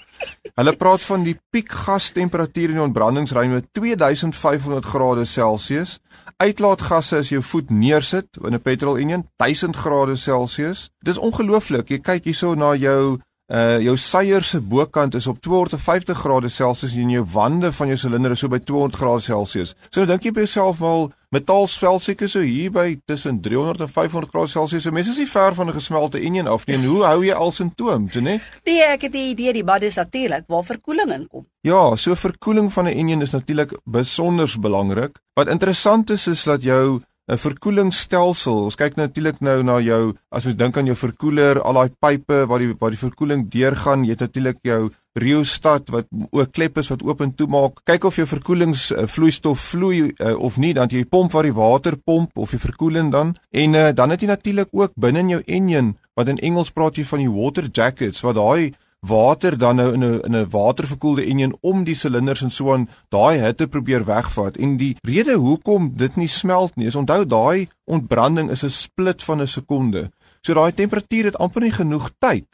Hulle 0.56 0.74
praat 0.78 1.04
van 1.04 1.24
die 1.24 1.38
piekgastemperatuur 1.54 2.74
in 2.74 2.80
die 2.80 2.84
ontbrandingsruimte 2.84 3.68
2500 3.72 4.86
grade 4.86 5.26
Celsius. 5.26 6.00
Uitlaatgasse 6.38 7.22
as 7.22 7.30
jou 7.30 7.42
voet 7.44 7.70
neersit 7.70 8.38
in 8.44 8.54
'n 8.54 8.62
petrol 8.62 8.98
enjin 8.98 9.28
1000 9.38 9.76
grade 9.76 10.16
Celsius. 10.16 10.90
Dis 11.00 11.18
ongelooflik. 11.18 11.90
Jy 11.90 12.00
kyk 12.00 12.24
hierso 12.24 12.54
na 12.56 12.76
jou 12.76 13.20
uh 13.52 13.80
jou 13.84 13.98
seier 13.98 14.44
se 14.44 14.62
bokant 14.62 15.16
is 15.16 15.28
op 15.28 15.42
250 15.42 16.18
grade 16.18 16.50
Celsius 16.50 16.94
en 16.96 17.10
jou 17.10 17.26
wande 17.34 17.72
van 17.72 17.88
jou 17.88 17.98
silinder 17.98 18.32
is 18.32 18.40
so 18.40 18.48
by 18.48 18.60
200 18.60 18.96
grade 18.96 19.22
Celsius. 19.22 19.76
So 19.90 20.06
dink 20.06 20.24
jy 20.24 20.32
by 20.32 20.40
jouself 20.40 20.80
wel 20.80 21.12
metaalsvel 21.32 22.00
seker 22.04 22.30
so 22.30 22.44
hier 22.44 22.72
by 22.76 22.98
tussen 23.08 23.40
300 23.42 23.86
en 23.86 23.92
500 23.92 24.32
grade 24.32 24.52
Celsius. 24.52 24.84
So 24.84 24.92
mense 24.92 25.14
is 25.14 25.22
nie 25.22 25.30
ver 25.30 25.56
van 25.56 25.70
'n 25.70 25.74
gesmelte 25.74 26.20
enjin 26.20 26.48
af 26.48 26.66
nie. 26.68 26.76
En 26.76 26.86
hoe 26.86 27.04
hou 27.04 27.26
jy 27.26 27.34
al 27.34 27.52
sintoom, 27.52 28.10
toe 28.10 28.22
nee? 28.22 28.42
Nee, 28.66 28.84
ek 28.84 29.02
het 29.02 29.14
'n 29.14 29.32
idee 29.32 29.54
die 29.54 29.64
bad 29.64 29.84
is 29.84 29.96
natuurlik 29.96 30.44
waar 30.48 30.64
verkoeling 30.64 31.12
inkom. 31.12 31.46
Ja, 31.62 31.96
so 31.96 32.16
verkoeling 32.16 32.74
van 32.74 32.86
'n 32.86 32.98
enjin 32.98 33.22
is 33.22 33.32
natuurlik 33.32 33.80
besonder 33.86 34.56
belangrik. 34.60 35.20
Wat 35.34 35.48
interessant 35.48 36.10
is 36.10 36.28
is 36.28 36.44
dat 36.44 36.62
jou 36.62 37.02
'n 37.32 37.38
verkoelingsstelsel. 37.38 38.64
Ons 38.64 38.76
kyk 38.76 38.96
natuurlik 38.96 39.40
nou 39.40 39.64
na 39.64 39.80
jou 39.80 40.14
as 40.30 40.46
ons 40.46 40.56
dink 40.56 40.78
aan 40.78 40.90
jou 40.90 40.96
verkoeler, 40.96 41.62
al 41.62 41.74
daai 41.74 41.94
pype 42.00 42.46
waar 42.48 42.60
die 42.60 42.74
waar 42.80 42.90
die 42.90 43.00
verkoeling 43.00 43.46
deurgaan. 43.50 44.04
Jy 44.04 44.10
het 44.10 44.20
natuurlik 44.20 44.58
jou 44.62 44.92
rheostat 45.14 45.90
wat 45.90 46.08
ook 46.30 46.52
klep 46.52 46.78
is 46.78 46.90
wat 46.92 47.04
oop 47.04 47.22
en 47.22 47.34
toe 47.36 47.48
maak. 47.48 47.82
Kyk 47.84 48.04
of 48.08 48.16
jou 48.16 48.28
verkoelingsvloeistof 48.28 49.58
uh, 49.58 49.70
vloei 49.72 50.12
uh, 50.12 50.36
of 50.40 50.58
nie, 50.58 50.74
dan 50.74 50.92
jy 50.92 51.04
pomp 51.06 51.32
waar 51.32 51.48
die 51.48 51.56
water 51.56 51.98
pomp 51.98 52.38
of 52.38 52.52
jy 52.52 52.60
verkoeling 52.60 53.12
dan. 53.12 53.36
En 53.52 53.74
uh, 53.74 53.90
dan 53.96 54.10
het 54.10 54.22
jy 54.22 54.28
natuurlik 54.32 54.72
ook 54.72 54.96
binne 54.96 55.20
in 55.20 55.36
jou 55.36 55.42
enjin 55.48 55.96
wat 56.16 56.32
in 56.32 56.40
Engels 56.40 56.72
praat 56.72 56.98
jy 56.98 57.06
van 57.08 57.24
die 57.24 57.32
water 57.32 57.68
jackets 57.72 58.24
wat 58.24 58.36
daai 58.36 58.72
water 59.02 59.58
dan 59.58 59.76
nou 59.76 59.94
in 59.94 60.04
'n 60.04 60.22
in 60.24 60.36
'n 60.36 60.50
waterverkoelde 60.50 61.26
enjin 61.26 61.58
om 61.62 61.84
die 61.84 61.96
silinders 61.96 62.42
en 62.42 62.52
so 62.52 62.74
aan 62.74 62.90
daai 63.10 63.40
hitte 63.40 63.68
probeer 63.68 64.06
wegvat 64.06 64.58
en 64.58 64.78
die 64.78 64.96
rede 65.02 65.34
hoekom 65.34 65.92
dit 65.96 66.16
nie 66.16 66.28
smelt 66.28 66.76
nie 66.76 66.86
is 66.86 66.96
onthou 66.96 67.26
daai 67.26 67.68
ontbranding 67.86 68.50
is 68.52 68.64
'n 68.64 68.70
split 68.70 69.24
van 69.24 69.42
'n 69.42 69.48
sekonde. 69.48 70.12
So 70.42 70.54
daai 70.54 70.72
temperatuur 70.72 71.24
het 71.26 71.38
amper 71.38 71.62
nie 71.62 71.72
genoeg 71.72 72.12
tyd 72.20 72.46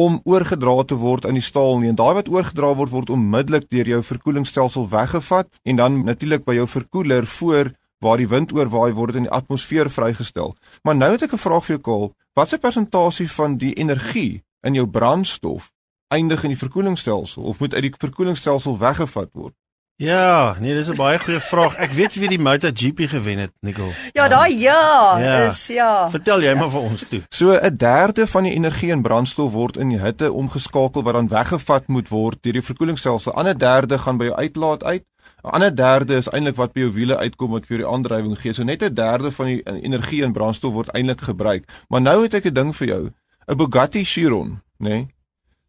om 0.00 0.20
oorgedra 0.24 0.76
te 0.84 0.96
word 0.96 1.26
aan 1.26 1.36
die 1.36 1.44
staal 1.44 1.80
nie 1.80 1.90
en 1.92 1.98
daai 1.98 2.14
wat 2.18 2.30
oorgedra 2.32 2.72
word 2.78 2.92
word 2.94 3.12
onmiddellik 3.12 3.66
deur 3.74 3.88
jou 3.92 4.00
verkoelingsstelsel 4.06 4.88
weggevat 4.92 5.50
en 5.68 5.80
dan 5.80 5.98
natuurlik 6.06 6.46
by 6.46 6.56
jou 6.60 6.66
verkoeler 6.68 7.26
voor 7.38 7.72
waar 8.00 8.16
die 8.16 8.28
wind 8.28 8.54
oorwaai 8.56 8.92
word 8.96 9.18
in 9.20 9.26
die 9.28 9.34
atmosfeer 9.38 9.90
vrygestel. 9.92 10.54
Maar 10.84 10.96
nou 10.96 11.10
het 11.12 11.22
ek 11.22 11.34
'n 11.36 11.44
vraag 11.44 11.64
vir 11.64 11.76
jou 11.76 11.82
Kol, 11.82 12.14
wat 12.34 12.48
se 12.48 12.58
persentasie 12.58 13.28
van 13.28 13.56
die 13.56 13.74
energie 13.74 14.42
in 14.62 14.74
jou 14.74 14.86
brandstof 14.86 15.70
eindig 16.08 16.42
in 16.44 16.50
die 16.50 16.62
verkoelingsstelsel 16.64 17.42
of 17.42 17.60
moet 17.60 17.74
uit 17.74 17.82
die 17.82 17.94
verkoelingsstelsel 17.98 18.78
weggevat 18.78 19.28
word? 19.32 19.54
Ja, 20.00 20.56
nee, 20.60 20.74
dis 20.74 20.88
'n 20.88 20.96
baie 20.96 21.18
goeie 21.18 21.40
vraag. 21.40 21.74
Ek 21.76 21.92
weet 21.92 22.14
wie 22.14 22.28
die 22.28 22.38
MotoGP 22.38 23.00
gewen 23.08 23.38
het, 23.38 23.52
Nicole. 23.60 23.92
Ja, 24.12 24.28
daai 24.28 24.58
ja, 24.58 25.18
ja, 25.18 25.46
is 25.46 25.66
ja. 25.66 26.10
Vertel 26.10 26.42
jy 26.42 26.54
maar 26.54 26.70
vir 26.70 26.80
ons 26.80 27.04
toe. 27.08 27.20
So 27.28 27.52
'n 27.52 27.76
derde 27.76 28.26
van 28.26 28.42
die 28.42 28.52
energie 28.52 28.90
in 28.90 29.02
brandstof 29.02 29.52
word 29.52 29.76
in 29.76 29.88
die 29.88 29.98
hitte 29.98 30.32
omgeskakel 30.32 31.02
wat 31.02 31.14
dan 31.14 31.28
weggevat 31.28 31.88
moet 31.88 32.08
word 32.08 32.42
deur 32.42 32.52
die 32.52 32.62
verkoelingsstelsel. 32.62 33.32
'n 33.32 33.36
Ander 33.36 33.58
derde 33.58 33.98
gaan 33.98 34.16
by 34.16 34.24
jou 34.24 34.36
uitlaat 34.36 34.84
uit. 34.84 35.04
'n 35.44 35.50
Ander 35.50 35.76
derde 35.76 36.16
is 36.16 36.28
eintlik 36.28 36.56
wat 36.56 36.72
by 36.72 36.80
jou 36.80 36.92
wiele 36.92 37.16
uitkom 37.16 37.50
wat 37.50 37.66
vir 37.66 37.76
die 37.76 37.86
aandrywing 37.86 38.38
gee. 38.38 38.52
So 38.52 38.62
net 38.62 38.82
'n 38.82 38.94
derde 38.94 39.30
van 39.30 39.46
die 39.46 39.62
energie 39.82 40.22
in 40.22 40.32
brandstof 40.32 40.72
word 40.72 40.88
eintlik 40.88 41.20
gebruik. 41.20 41.68
Maar 41.88 42.00
nou 42.00 42.22
het 42.22 42.34
ek 42.34 42.44
'n 42.44 42.54
ding 42.54 42.76
vir 42.76 42.88
jou. 42.88 43.10
'n 43.48 43.56
Bugatti 43.56 44.04
Chiron, 44.04 44.62
nê? 44.78 44.88
Nee? 44.88 45.06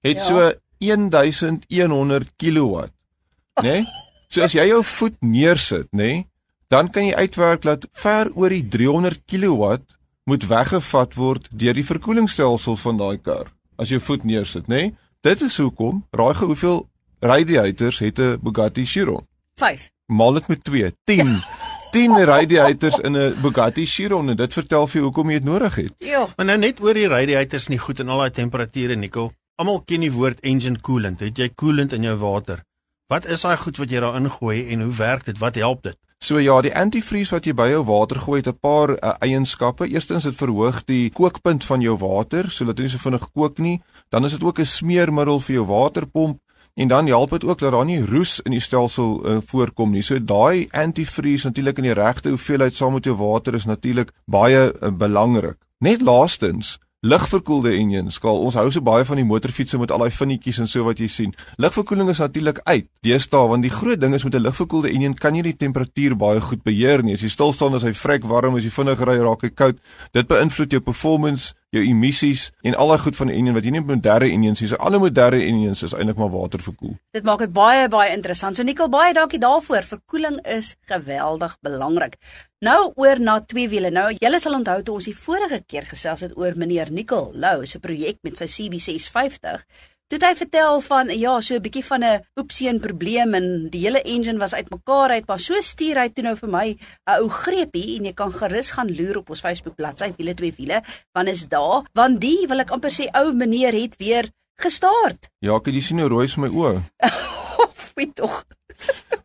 het 0.01 0.17
ja. 0.17 0.23
so 0.23 0.53
1100 0.77 2.31
kW, 2.37 2.79
né? 2.79 3.61
Nee? 3.61 3.85
So 4.31 4.41
as 4.45 4.53
jy 4.55 4.63
jou 4.69 4.79
voet 4.87 5.17
neersit, 5.19 5.89
nê, 5.91 6.03
nee, 6.03 6.27
dan 6.71 6.87
kan 6.87 7.03
jy 7.03 7.15
uitwerk 7.19 7.65
dat 7.67 7.87
ver 7.99 8.29
oor 8.31 8.53
die 8.53 8.63
300 8.63 9.25
kW 9.27 9.75
moet 10.23 10.45
weggevat 10.47 11.17
word 11.19 11.49
deur 11.51 11.75
die 11.75 11.83
verkoelingsstelsel 11.83 12.77
van 12.79 13.01
daai 13.01 13.17
kar 13.19 13.51
as 13.81 13.91
jy 13.91 13.99
voet 13.99 14.23
neersit, 14.23 14.69
nê? 14.71 14.87
Nee? 14.87 14.93
Dit 15.21 15.43
is 15.45 15.57
hoekom, 15.59 16.05
raai 16.15 16.33
ge 16.37 16.47
hoeveel 16.47 16.79
radiators 17.19 17.99
het 17.99 18.19
'n 18.19 18.39
Bugatti 18.41 18.85
Chiron? 18.85 19.25
5. 19.59 19.91
Maal 20.07 20.33
dit 20.33 20.47
met 20.47 20.63
2, 20.63 20.93
10. 21.03 21.43
10 21.91 22.23
radiators 22.23 22.99
in 22.99 23.17
'n 23.17 23.35
Bugatti 23.41 23.85
Chiron 23.85 24.29
en 24.29 24.35
dit 24.35 24.53
vertel 24.53 24.87
vir 24.87 25.01
jou 25.01 25.03
hoekom 25.03 25.29
jy 25.29 25.39
dit 25.39 25.43
nodig 25.43 25.75
het. 25.75 25.93
Ja. 25.97 26.33
Maar 26.37 26.45
nou 26.45 26.57
net 26.57 26.79
oor 26.81 26.93
die 26.93 27.07
radiators 27.07 27.67
nie 27.67 27.77
goed 27.77 27.99
in 27.99 28.09
al 28.09 28.17
daai 28.17 28.31
temperature 28.31 28.95
nikkel. 28.95 29.31
Almal 29.55 29.81
ken 29.85 29.99
die 29.99 30.11
woord 30.11 30.39
engine 30.39 30.79
coolant. 30.79 31.19
Het 31.19 31.37
jy 31.37 31.49
coolant 31.55 31.91
in 31.91 32.03
jou 32.03 32.17
water? 32.17 32.63
Wat 33.11 33.25
is 33.27 33.41
daai 33.43 33.57
goed 33.59 33.75
wat 33.75 33.91
jy 33.91 33.99
daar 33.99 34.15
ingooi 34.15 34.69
en 34.71 34.85
hoe 34.85 34.93
werk 34.95 35.25
dit? 35.27 35.37
Wat 35.37 35.55
help 35.59 35.81
dit? 35.83 35.97
So 36.23 36.39
ja, 36.39 36.61
die 36.63 36.71
antifreeze 36.71 37.33
wat 37.35 37.47
jy 37.49 37.51
by 37.59 37.65
jou 37.67 37.81
water 37.83 38.21
gooi 38.23 38.37
het 38.39 38.47
'n 38.47 38.59
paar 38.63 38.93
uh, 38.95 39.11
eienskappe. 39.19 39.87
Eerstens 39.87 40.23
dit 40.23 40.35
verhoog 40.35 40.85
die 40.85 41.09
kookpunt 41.09 41.63
van 41.63 41.81
jou 41.81 41.97
water 41.97 42.49
sodat 42.49 42.77
dit 42.77 42.85
nie 42.85 42.91
so 42.91 43.03
vinnig 43.03 43.25
kook 43.33 43.57
nie. 43.57 43.81
Dan 44.09 44.25
is 44.25 44.31
dit 44.31 44.43
ook 44.43 44.59
'n 44.59 44.65
smeermiddel 44.65 45.39
vir 45.39 45.55
jou 45.55 45.65
waterpomp 45.65 46.39
en 46.75 46.87
dan 46.87 47.07
help 47.07 47.29
dit 47.29 47.43
ook 47.43 47.59
dat 47.59 47.71
daar 47.71 47.85
nie 47.85 48.05
roes 48.05 48.39
in 48.39 48.51
die 48.51 48.61
stelsel 48.63 49.19
uh, 49.25 49.37
voorkom 49.45 49.91
nie. 49.91 50.01
So 50.01 50.23
daai 50.23 50.67
antifreeze 50.71 51.47
natuurlik 51.47 51.77
in 51.77 51.83
die 51.83 51.93
regte 51.93 52.29
hoeveelheid 52.29 52.75
saam 52.75 52.93
met 52.93 53.03
jou 53.03 53.17
water 53.17 53.53
is 53.53 53.65
natuurlik 53.65 54.11
baie 54.25 54.73
uh, 54.81 54.89
belangrik. 54.89 55.57
Net 55.79 56.01
laastens 56.01 56.79
Ligverkoelde 57.01 57.71
enjin 57.73 58.11
skaal. 58.13 58.37
Ons 58.45 58.53
hou 58.59 58.67
so 58.69 58.85
baie 58.85 59.01
van 59.09 59.17
die 59.17 59.25
motorfietsse 59.25 59.79
met 59.81 59.89
al 59.89 60.03
daai 60.03 60.13
vinnetjies 60.13 60.59
en 60.61 60.67
so 60.69 60.85
wat 60.85 60.99
jy 61.01 61.07
sien. 61.09 61.31
Ligverkoeling 61.57 62.11
is 62.13 62.19
natuurlik 62.21 62.59
uit. 62.67 62.85
Deesdae 63.01 63.47
want 63.49 63.65
die 63.65 63.71
groot 63.73 63.97
ding 63.97 64.13
is 64.13 64.23
met 64.23 64.35
'n 64.37 64.43
ligverkoelde 64.45 64.91
enjin 64.93 65.15
kan 65.17 65.33
jy 65.35 65.41
die 65.41 65.57
temperatuur 65.57 66.15
baie 66.15 66.41
goed 66.41 66.61
beheer 66.63 67.01
nie. 67.01 67.13
As 67.13 67.21
jy 67.21 67.29
stil 67.29 67.53
staan 67.53 67.73
as 67.73 67.81
hy 67.81 67.93
vrek 67.93 68.23
warm, 68.23 68.55
as 68.55 68.63
jy 68.63 68.69
vinnig 68.69 68.99
ry 68.99 69.17
raak 69.17 69.41
hy 69.41 69.49
koud. 69.49 69.79
Dit 70.13 70.27
beïnvloed 70.27 70.71
jou 70.71 70.81
performance, 70.81 71.55
jou 71.71 71.83
emissies 71.87 72.49
en 72.67 72.75
al 72.75 72.91
daai 72.91 72.99
goed 73.05 73.15
van 73.15 73.31
die 73.31 73.37
enjin 73.39 73.55
wat 73.55 73.65
jy 73.65 73.71
nie 73.71 73.83
moderne 73.85 74.27
enjins. 74.35 74.63
So 74.67 74.79
alle 74.83 74.99
moderne 74.99 75.39
enjins 75.45 75.83
is 75.87 75.95
eintlik 75.95 76.19
maar 76.19 76.31
waterverkoel. 76.33 76.97
Dit 77.15 77.27
maak 77.27 77.43
dit 77.45 77.53
baie 77.55 77.87
baie 77.91 78.11
interessant. 78.15 78.57
So 78.59 78.67
Nikkel, 78.67 78.91
baie 78.91 79.13
dankie 79.15 79.39
daarvoor. 79.39 79.87
Verkoeling 79.87 80.41
is 80.57 80.75
geweldig 80.91 81.55
belangrik. 81.63 82.17
Nou 82.61 82.91
oor 82.99 83.19
na 83.23 83.39
twee 83.41 83.69
wiele. 83.71 83.89
Nou 83.89 84.09
julle 84.13 84.41
sal 84.43 84.59
onthou 84.59 84.81
toe 84.83 84.97
ons 84.99 85.07
die 85.07 85.15
vorige 85.17 85.61
keer 85.65 85.87
gesels 85.89 86.25
het 86.27 86.35
oor 86.37 86.59
meneer 86.59 86.91
Nicol 86.91 87.31
Lou 87.33 87.65
se 87.65 87.79
projek 87.79 88.19
met 88.27 88.37
sy 88.37 88.49
CB650. 88.51 89.63
Toe 90.11 90.19
het 90.19 90.27
hy 90.27 90.35
vertel 90.41 90.81
van 90.83 91.11
ja, 91.15 91.33
so 91.39 91.55
'n 91.55 91.63
bietjie 91.63 91.85
van 91.87 92.03
'n 92.03 92.19
oepseën 92.35 92.79
probleem 92.83 93.33
en 93.33 93.69
die 93.71 93.79
hele 93.79 94.01
engine 94.01 94.39
was 94.39 94.53
uitmekaar 94.53 95.09
uit, 95.09 95.27
maar 95.27 95.39
so 95.39 95.55
stuur 95.61 95.95
hy 95.95 96.09
toe 96.09 96.23
nou 96.23 96.35
vir 96.35 96.49
my 96.49 96.67
'n 96.67 97.21
ou 97.21 97.29
greepie 97.29 97.95
en 97.97 98.05
jy 98.05 98.13
kan 98.13 98.31
gerus 98.31 98.71
gaan 98.71 98.91
loer 98.91 99.17
op 99.17 99.29
ons 99.29 99.39
Facebook 99.39 99.75
bladsy 99.75 100.11
wiele 100.17 100.33
twee 100.33 100.53
wiele, 100.57 100.83
want 101.13 101.27
is 101.29 101.47
daar, 101.47 101.87
want 101.93 102.19
die 102.19 102.45
wil 102.47 102.59
ek 102.59 102.71
amper 102.71 102.91
sê 102.91 103.07
ou 103.13 103.31
meneer 103.33 103.71
het 103.73 103.95
weer 103.97 104.29
gestart. 104.59 105.29
Ja, 105.39 105.55
ek 105.55 105.65
het 105.65 105.75
jy 105.75 105.81
sien 105.81 105.99
hoe 105.99 106.09
rooi 106.09 106.25
is 106.25 106.35
my 106.35 106.49
oë. 106.49 106.83
Wie 107.95 108.11
tog. 108.13 108.43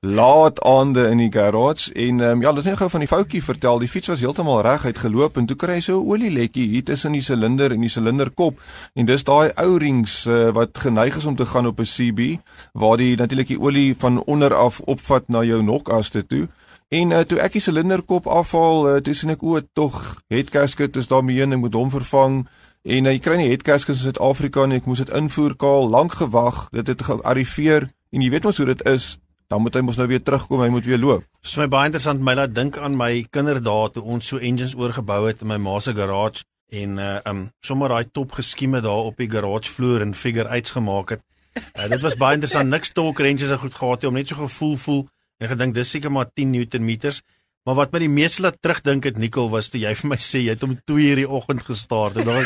Laat 0.00 0.60
aande 0.62 1.08
in 1.10 1.18
die 1.18 1.30
garage 1.32 1.92
en 1.94 2.20
um, 2.20 2.42
ja, 2.42 2.52
dis 2.52 2.64
net 2.68 2.76
gou 2.78 2.88
van 2.90 3.02
die 3.02 3.08
foutjie 3.10 3.42
vertel. 3.42 3.80
Die 3.82 3.88
fiets 3.90 4.10
was 4.12 4.20
heeltemal 4.20 4.60
reg 4.62 4.84
uitgeloop 4.84 5.40
en 5.40 5.48
toe 5.50 5.56
kry 5.56 5.78
hy 5.78 5.80
so 5.82 5.98
'n 5.98 6.06
olielekkie 6.06 6.68
hier 6.68 6.84
tussen 6.84 7.12
die 7.12 7.22
silinder 7.22 7.72
en 7.72 7.80
die 7.80 7.90
silinderkop 7.90 8.60
en 8.94 9.06
dis 9.06 9.24
daai 9.24 9.50
ou 9.56 9.78
rings 9.78 10.26
uh, 10.26 10.52
wat 10.54 10.78
geneig 10.78 11.16
is 11.16 11.26
om 11.26 11.36
te 11.36 11.46
gaan 11.46 11.66
op 11.66 11.80
'n 11.80 11.90
CB 11.94 12.38
waar 12.72 12.96
die 12.96 13.16
natuurlik 13.16 13.48
die 13.48 13.60
olie 13.60 13.94
van 13.98 14.22
onder 14.24 14.54
af 14.54 14.80
opvat 14.80 15.28
na 15.28 15.42
jou 15.42 15.62
nokaste 15.62 16.26
toe. 16.26 16.48
En 16.88 17.10
uh, 17.10 17.20
toe 17.26 17.40
ek 17.42 17.56
die 17.58 17.60
silinderkop 17.60 18.26
afhaal, 18.30 18.88
uh, 18.88 19.00
toe 19.02 19.14
sien 19.14 19.34
ek 19.34 19.42
o, 19.42 19.58
tog 19.74 20.22
head 20.30 20.52
gasket 20.54 20.96
is 20.96 21.08
daarmee 21.10 21.42
en 21.42 21.56
ek 21.56 21.58
moet 21.58 21.74
hom 21.74 21.90
vervang. 21.90 22.44
En 22.86 23.06
uh, 23.06 23.10
jy 23.10 23.18
kry 23.18 23.36
nie 23.40 23.48
head 23.50 23.64
gaskets 23.66 24.04
in 24.04 24.12
Suid-Afrika 24.12 24.66
nie. 24.66 24.78
Ek 24.78 24.86
moes 24.86 25.02
dit 25.02 25.10
invoer 25.10 25.56
kaal, 25.58 25.90
lank 25.90 26.14
gewag. 26.20 26.68
Dit 26.70 26.86
het 26.86 27.02
gearriveer 27.02 27.88
en 28.14 28.22
jy 28.22 28.30
weet 28.30 28.46
mos 28.46 28.62
hoe 28.62 28.68
dit 28.70 28.84
is 28.86 29.16
dan 29.48 29.62
moet 29.62 29.74
hy 29.78 29.82
mos 29.86 29.98
nou 30.00 30.08
weer 30.10 30.22
terugkom, 30.22 30.60
hy 30.64 30.68
moet 30.74 30.86
weer 30.88 30.98
loop. 30.98 31.24
Dit 31.42 31.52
is 31.52 31.56
my 31.60 31.68
baie 31.70 31.90
interessant 31.90 32.22
my 32.24 32.34
laat 32.34 32.54
dink 32.54 32.78
aan 32.78 32.96
my 32.98 33.26
kinderdae 33.30 33.92
toe 33.94 34.02
ons 34.02 34.26
so 34.32 34.42
engines 34.42 34.74
oorgebou 34.74 35.26
het 35.28 35.44
in 35.44 35.50
my 35.52 35.58
ma 35.62 35.78
se 35.80 35.94
garage 35.94 36.44
en 36.74 36.98
uh 36.98 37.20
um 37.30 37.46
sommer 37.62 37.92
daai 37.94 38.10
top 38.12 38.32
geskieme 38.38 38.82
daar 38.82 39.10
op 39.12 39.16
die 39.22 39.30
garage 39.30 39.70
vloer 39.70 40.02
en 40.02 40.14
figure 40.14 40.48
eights 40.48 40.74
gemaak 40.74 41.14
het. 41.14 41.22
Uh, 41.56 41.88
dit 41.88 42.02
was 42.02 42.16
baie 42.20 42.34
interessant, 42.36 42.68
niks 42.70 42.90
torque 42.92 43.22
ranges 43.22 43.50
en 43.50 43.62
goed 43.62 43.74
gehad 43.74 44.02
nie 44.02 44.08
om 44.08 44.18
net 44.18 44.28
so 44.28 44.36
gevoel 44.40 44.76
voel 44.76 45.06
en 45.38 45.48
gedink 45.52 45.74
dis 45.74 45.90
seker 45.90 46.12
maar 46.12 46.28
10 46.34 46.50
Newton 46.50 46.84
meters. 46.84 47.22
Maar 47.66 47.74
wat 47.80 47.94
my 47.96 47.98
die 47.98 48.12
meeste 48.12 48.44
laat 48.44 48.60
terugdink 48.62 49.08
het 49.08 49.16
Nicole 49.18 49.50
was 49.50 49.72
toe 49.72 49.80
jy 49.82 49.90
vir 49.98 50.10
my 50.12 50.16
sê 50.22 50.38
jy 50.44 50.52
het 50.54 50.62
om 50.62 50.76
2:00 50.86 51.18
die 51.18 51.26
oggend 51.26 51.64
gestart 51.66 52.20
en 52.22 52.28
dan 52.28 52.44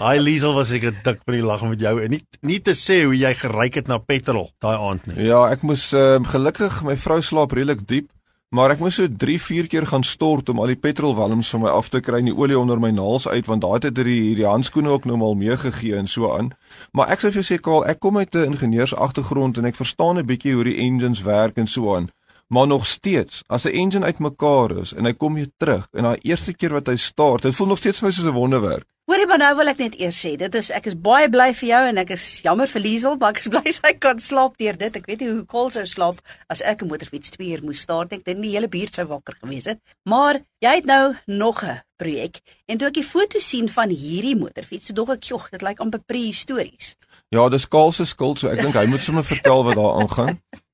Haai 0.00 0.18
Liesel 0.18 0.56
was 0.56 0.72
seker 0.74 0.90
dik 1.04 1.20
vir 1.22 1.36
die 1.38 1.44
lag 1.46 1.62
met 1.62 1.80
jou 1.80 1.92
en 2.02 2.10
nie 2.10 2.24
nie 2.42 2.58
te 2.58 2.74
sê 2.74 3.04
hoe 3.04 3.14
jy 3.14 3.30
geryk 3.38 3.78
het 3.78 3.86
na 3.86 3.98
petrol 3.98 4.50
daai 4.60 4.74
aand 4.74 5.06
nie. 5.06 5.28
Ja, 5.28 5.44
ek 5.54 5.62
moes 5.62 5.92
uh, 5.94 6.18
gelukkig 6.18 6.82
my 6.82 6.96
vrou 6.98 7.20
slaap 7.22 7.54
redelik 7.54 7.86
diep, 7.86 8.10
maar 8.50 8.74
ek 8.74 8.82
moes 8.82 8.98
so 8.98 9.06
3, 9.06 9.38
4 9.38 9.70
keer 9.70 9.86
gaan 9.86 10.02
stort 10.02 10.50
om 10.50 10.58
al 10.58 10.74
die 10.74 10.80
petrolwalms 10.82 11.54
van 11.54 11.62
my 11.62 11.70
af 11.70 11.88
te 11.94 12.02
kry 12.02 12.18
en 12.18 12.32
die 12.32 12.34
olie 12.34 12.58
onder 12.58 12.82
my 12.82 12.90
naels 12.90 13.30
uit 13.30 13.46
want 13.46 13.62
daai 13.62 13.78
het 13.78 13.94
hierdie 13.94 14.18
hierdie 14.32 14.50
handskoene 14.50 14.90
ook 14.90 15.06
nou 15.06 15.16
mal 15.22 15.38
meegegee 15.38 15.94
en 15.94 16.10
so 16.10 16.34
aan. 16.34 16.50
Maar 16.90 17.14
ek 17.14 17.22
sou 17.22 17.30
vir 17.30 17.42
jou 17.44 17.48
sê 17.54 17.62
Kaal, 17.62 17.86
ek 17.86 18.02
kom 18.02 18.18
uit 18.18 18.34
'n 18.34 18.50
ingenieursagtergrond 18.50 19.62
en 19.62 19.70
ek 19.70 19.78
verstaan 19.78 20.18
'n 20.18 20.26
bietjie 20.26 20.58
hoe 20.58 20.64
die 20.64 20.78
engines 20.82 21.22
werk 21.22 21.54
en 21.56 21.70
so 21.70 21.94
aan. 21.94 22.10
Maar 22.48 22.66
nog 22.66 22.86
steeds, 22.86 23.42
as 23.46 23.64
'n 23.64 23.68
engine 23.68 24.04
uitmekaar 24.04 24.78
is 24.78 24.92
en 24.92 25.04
hy 25.04 25.12
kom 25.12 25.34
weer 25.34 25.50
terug 25.56 25.88
en 25.92 26.02
daai 26.02 26.18
eerste 26.22 26.54
keer 26.54 26.72
wat 26.72 26.86
hy 26.86 26.96
start, 26.96 27.42
dit 27.42 27.54
voel 27.54 27.66
nog 27.66 27.78
steeds 27.78 27.98
vir 27.98 28.08
my 28.08 28.12
soos 28.14 28.26
'n 28.26 28.32
wonderwerk. 28.32 28.86
Hoorie 29.06 29.26
maar 29.26 29.38
nou 29.38 29.52
wil 29.56 29.68
ek 29.70 29.78
net 29.78 29.94
eers 30.02 30.16
sê, 30.18 30.32
dit 30.34 30.54
is 30.58 30.68
ek 30.70 30.88
is 30.90 30.96
baie 30.98 31.28
bly 31.30 31.52
vir 31.54 31.68
jou 31.68 31.82
en 31.88 31.98
ek 32.02 32.10
is 32.10 32.40
jammer 32.42 32.66
vir 32.66 32.82
Liesel, 32.82 33.16
maar 33.16 33.36
ek 33.36 33.38
is 33.38 33.48
bly 33.54 33.72
sy 33.76 33.92
kan 34.02 34.18
slaap 34.18 34.56
deur 34.58 34.76
dit. 34.76 34.96
Ek 34.96 35.06
weet 35.06 35.20
nie 35.22 35.28
hoe 35.28 35.44
Kol 35.44 35.70
sou 35.70 35.84
slaap 35.86 36.18
as 36.50 36.62
ek 36.62 36.82
'n 36.82 36.88
motorfiets 36.88 37.30
2 37.30 37.52
uur 37.54 37.62
moes 37.62 37.80
staart. 37.86 38.12
Ek 38.12 38.24
dink 38.24 38.42
die 38.42 38.50
hele 38.50 38.66
buurt 38.66 38.94
sou 38.94 39.06
wakker 39.06 39.38
gewees 39.38 39.66
het. 39.66 39.78
Maar 40.10 40.42
jy 40.58 40.74
het 40.74 40.86
nou 40.86 41.14
nog 41.26 41.62
'n 41.62 41.82
projek 42.02 42.40
en 42.66 42.78
toe 42.78 42.88
ek 42.88 42.94
die 42.94 43.10
foto 43.14 43.38
sien 43.38 43.68
van 43.68 43.90
hierdie 43.90 44.36
motorfiets, 44.36 44.88
dog 44.88 45.10
ek, 45.10 45.22
"Jog, 45.24 45.50
dit 45.50 45.62
lyk 45.62 45.78
amper 45.78 46.00
prehistories." 46.00 46.96
Ja, 47.30 47.48
dis 47.48 47.68
Kaal 47.68 47.92
se 47.92 48.04
skuld, 48.04 48.38
so 48.38 48.48
ek 48.48 48.60
dink 48.60 48.74
hy 48.74 48.86
moet 48.86 49.00
sommer 49.00 49.24
vertel 49.24 49.64
wat 49.64 49.76
daar 49.76 50.00
aangaan. 50.02 50.40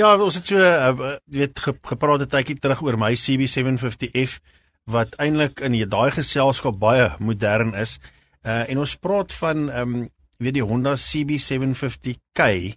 Ja, 0.00 0.16
ons 0.16 0.38
het 0.38 0.46
so 0.48 0.56
uh, 0.56 1.16
weet 1.28 1.58
gepraat 1.60 2.22
'n 2.24 2.32
tydjie 2.32 2.58
terug 2.58 2.80
oor 2.82 2.96
my 2.96 3.12
CB750F 3.12 4.40
wat 4.88 5.16
eintlik 5.20 5.60
in 5.60 5.76
daai 5.88 6.10
geselskap 6.10 6.78
baie 6.78 7.10
modern 7.18 7.74
is. 7.74 7.98
Uh 8.42 8.64
en 8.70 8.78
ons 8.78 8.96
praat 8.96 9.32
van 9.32 9.70
ehm 9.70 9.94
um, 9.94 10.08
weet 10.38 10.54
die 10.54 10.64
Honda 10.64 10.96
CB750K 10.96 12.72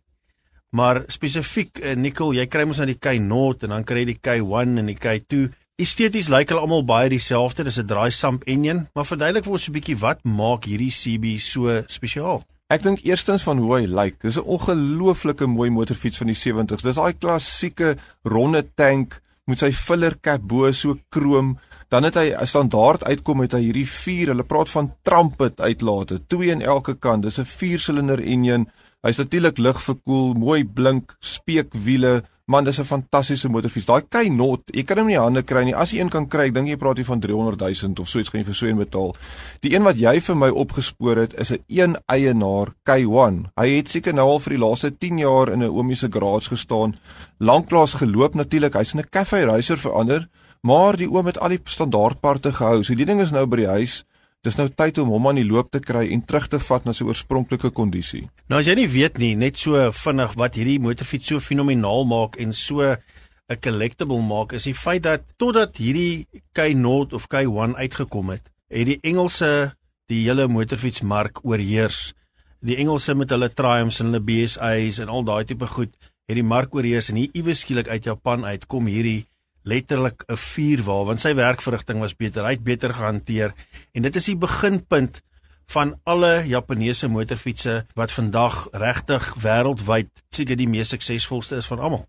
maar 0.75 1.03
spesifiek 1.07 1.79
uh, 1.79 1.93
Nicole, 1.95 2.35
jy 2.35 2.47
kry 2.51 2.65
mos 2.67 2.81
nou 2.81 2.87
die 2.89 2.99
K 2.99 3.15
Note 3.19 3.65
en 3.65 3.71
dan 3.77 3.85
kry 3.87 4.03
jy 4.03 4.11
die 4.11 4.19
K1 4.19 4.75
en 4.81 4.91
die 4.91 4.99
K2. 4.99 5.47
Esteties 5.79 6.27
lyk 6.31 6.51
hulle 6.51 6.63
almal 6.65 6.83
baie 6.83 7.09
dieselfde. 7.09 7.63
Dis 7.63 7.79
'n 7.79 7.87
draai 7.87 8.11
samp 8.11 8.43
enjin, 8.43 8.87
maar 8.93 9.07
verduidelik 9.07 9.45
vir 9.45 9.53
ons 9.53 9.69
'n 9.69 9.75
bietjie 9.77 9.97
wat 9.99 10.23
maak 10.23 10.65
hierdie 10.65 10.91
CB 10.91 11.39
so 11.39 11.83
spesiaal? 11.87 12.43
Ek 12.73 12.81
dink 12.81 13.03
eerstens 13.05 13.43
van 13.45 13.59
hoe 13.61 13.75
hy 13.75 13.83
lyk. 13.85 14.15
Dis 14.25 14.39
'n 14.41 14.49
ongelooflike 14.55 15.45
mooi 15.45 15.69
motorfiets 15.69 16.17
van 16.17 16.27
die 16.27 16.35
70s. 16.35 16.81
Dis 16.81 16.95
daai 16.95 17.13
klassieke 17.13 17.97
ronde 18.23 18.65
tank 18.75 19.21
met 19.45 19.59
sy 19.59 19.71
filler 19.71 20.17
cap 20.19 20.41
bo 20.41 20.71
so 20.71 20.97
krom 21.09 21.59
dan 21.89 22.03
het 22.03 22.15
hy 22.15 22.33
'n 22.33 22.45
standaard 22.45 23.03
uitkom 23.03 23.37
met 23.37 23.51
hy 23.51 23.61
hierdie 23.61 23.87
4, 23.87 24.27
hulle 24.27 24.43
praat 24.43 24.69
van 24.69 24.93
trumpet 25.03 25.61
uitlate, 25.61 26.21
twee 26.27 26.51
aan 26.51 26.61
elke 26.61 26.95
kant. 26.95 27.23
Dis 27.23 27.37
'n 27.37 27.45
4-silinder 27.45 28.19
enjin. 28.19 28.67
Hy's 29.03 29.17
natuurlik 29.17 29.57
ligverkoel, 29.57 30.33
mooi 30.33 30.65
blink, 30.65 31.15
speekwiele. 31.19 32.23
Man, 32.47 32.63
dis 32.63 32.79
'n 32.79 32.85
fantastiese 32.85 33.49
motorfiets. 33.49 33.87
Daai 33.87 34.03
K-Not, 34.09 34.61
jy 34.73 34.83
kan 34.83 34.97
hom 34.97 35.07
nie 35.07 35.17
hande 35.17 35.41
kry 35.43 35.63
nie. 35.63 35.73
As 35.73 35.91
jy 35.91 35.99
een 35.99 36.09
kan 36.09 36.27
kry, 36.27 36.45
ek 36.45 36.53
dink 36.53 36.67
jy 36.67 36.77
praat 36.77 36.97
hier 36.97 37.05
van 37.05 37.19
300 37.19 37.59
000 37.59 37.93
of 37.99 38.09
so 38.09 38.19
iets 38.19 38.29
gaan 38.29 38.41
jy 38.41 38.45
vir 38.45 38.55
so 38.55 38.65
een 38.65 38.77
betaal. 38.77 39.15
Die 39.61 39.73
een 39.73 39.83
wat 39.83 39.97
jy 39.97 40.21
vir 40.21 40.35
my 40.35 40.49
opgespoor 40.49 41.17
het, 41.17 41.33
is 41.33 41.51
'n 41.51 41.63
een 41.67 41.97
eienaar 42.05 42.75
K1. 42.83 43.49
Hy 43.57 43.69
het 43.69 43.89
seker 43.89 44.13
nou 44.13 44.29
al 44.29 44.39
vir 44.39 44.53
die 44.53 44.59
laaste 44.59 44.97
10 44.97 45.17
jaar 45.17 45.49
in 45.49 45.63
'n 45.63 45.69
oomie 45.69 45.95
se 45.95 46.07
garage 46.11 46.49
gestaan. 46.49 46.95
Lanklaas 47.39 47.93
geloop 47.93 48.35
natuurlik. 48.35 48.73
Hy's 48.73 48.93
in 48.93 48.99
'n 48.99 49.09
cafe 49.09 49.45
racer 49.45 49.77
verander 49.77 50.29
maar 50.65 50.97
die 50.97 51.09
oom 51.11 51.29
het 51.29 51.39
al 51.39 51.53
die 51.53 51.61
standaardparte 51.63 52.53
gehou. 52.57 52.83
So 52.83 52.97
die 52.97 53.05
ding 53.05 53.21
is 53.21 53.33
nou 53.33 53.45
by 53.49 53.61
die 53.61 53.69
huis. 53.69 54.03
Dis 54.45 54.59
nou 54.59 54.67
tyd 54.69 54.99
om 55.01 55.09
hom 55.09 55.25
aan 55.31 55.39
die 55.39 55.47
loop 55.47 55.71
te 55.73 55.79
kry 55.81 56.03
en 56.13 56.21
terug 56.21 56.45
te 56.51 56.59
vat 56.61 56.83
na 56.85 56.93
sy 56.93 57.07
oorspronklike 57.07 57.71
kondisie. 57.73 58.27
Nou 58.45 58.59
as 58.61 58.67
jy 58.69 58.75
nie 58.77 58.89
weet 58.93 59.17
nie, 59.17 59.33
net 59.33 59.57
so 59.57 59.79
vinnig 60.03 60.35
wat 60.37 60.59
hierdie 60.59 60.77
motorfiets 60.83 61.31
so 61.31 61.41
fenomenaal 61.41 62.05
maak 62.05 62.37
en 62.37 62.53
so 62.53 62.85
'n 62.85 63.57
collectible 63.61 64.21
maak, 64.21 64.53
is 64.53 64.65
die 64.69 64.73
feit 64.77 65.03
dat 65.03 65.25
totdat 65.37 65.77
hierdie 65.77 66.27
K0 66.53 67.13
of 67.13 67.27
K1 67.27 67.73
uitgekom 67.75 68.29
het, 68.29 68.45
het 68.69 68.85
die 68.85 68.99
Engelse 69.01 69.73
die 70.09 70.25
hele 70.27 70.47
motorfietsmark 70.47 71.41
oorheers. 71.43 72.13
Die 72.61 72.77
Engelse 72.77 73.15
met 73.15 73.29
hulle 73.29 73.49
Triumphs 73.49 73.99
en 73.99 74.05
hulle 74.05 74.21
BSA's 74.21 74.99
en 74.99 75.09
al 75.09 75.23
daai 75.23 75.45
tipe 75.45 75.67
goed, 75.67 75.93
het 76.27 76.35
die 76.35 76.43
mark 76.43 76.73
oorheers 76.73 77.09
en 77.09 77.15
hier 77.15 77.33
iewes 77.33 77.61
skielik 77.61 77.87
uit 77.87 78.05
Japan 78.05 78.45
uit 78.45 78.65
kom 78.67 78.85
hierdie 78.85 79.25
letterlik 79.65 80.23
'n 80.29 80.37
vuurwa 80.37 81.03
want 81.05 81.21
sy 81.21 81.33
werkverrigting 81.35 81.99
was 81.99 82.15
beter, 82.15 82.45
hy 82.45 82.55
het 82.57 82.63
beter 82.63 82.93
gehanteer 82.93 83.53
en 83.93 84.01
dit 84.01 84.15
is 84.15 84.25
die 84.25 84.37
beginpunt 84.37 85.21
van 85.65 85.95
alle 86.03 86.43
Japaneese 86.45 87.07
motorfietsse 87.07 87.85
wat 87.93 88.11
vandag 88.11 88.67
regtig 88.71 89.33
wêreldwyd 89.41 90.09
seker 90.29 90.55
die 90.55 90.69
mees 90.69 90.89
suksesvolste 90.93 91.55
is 91.55 91.65
van 91.65 91.79
almal. 91.79 92.05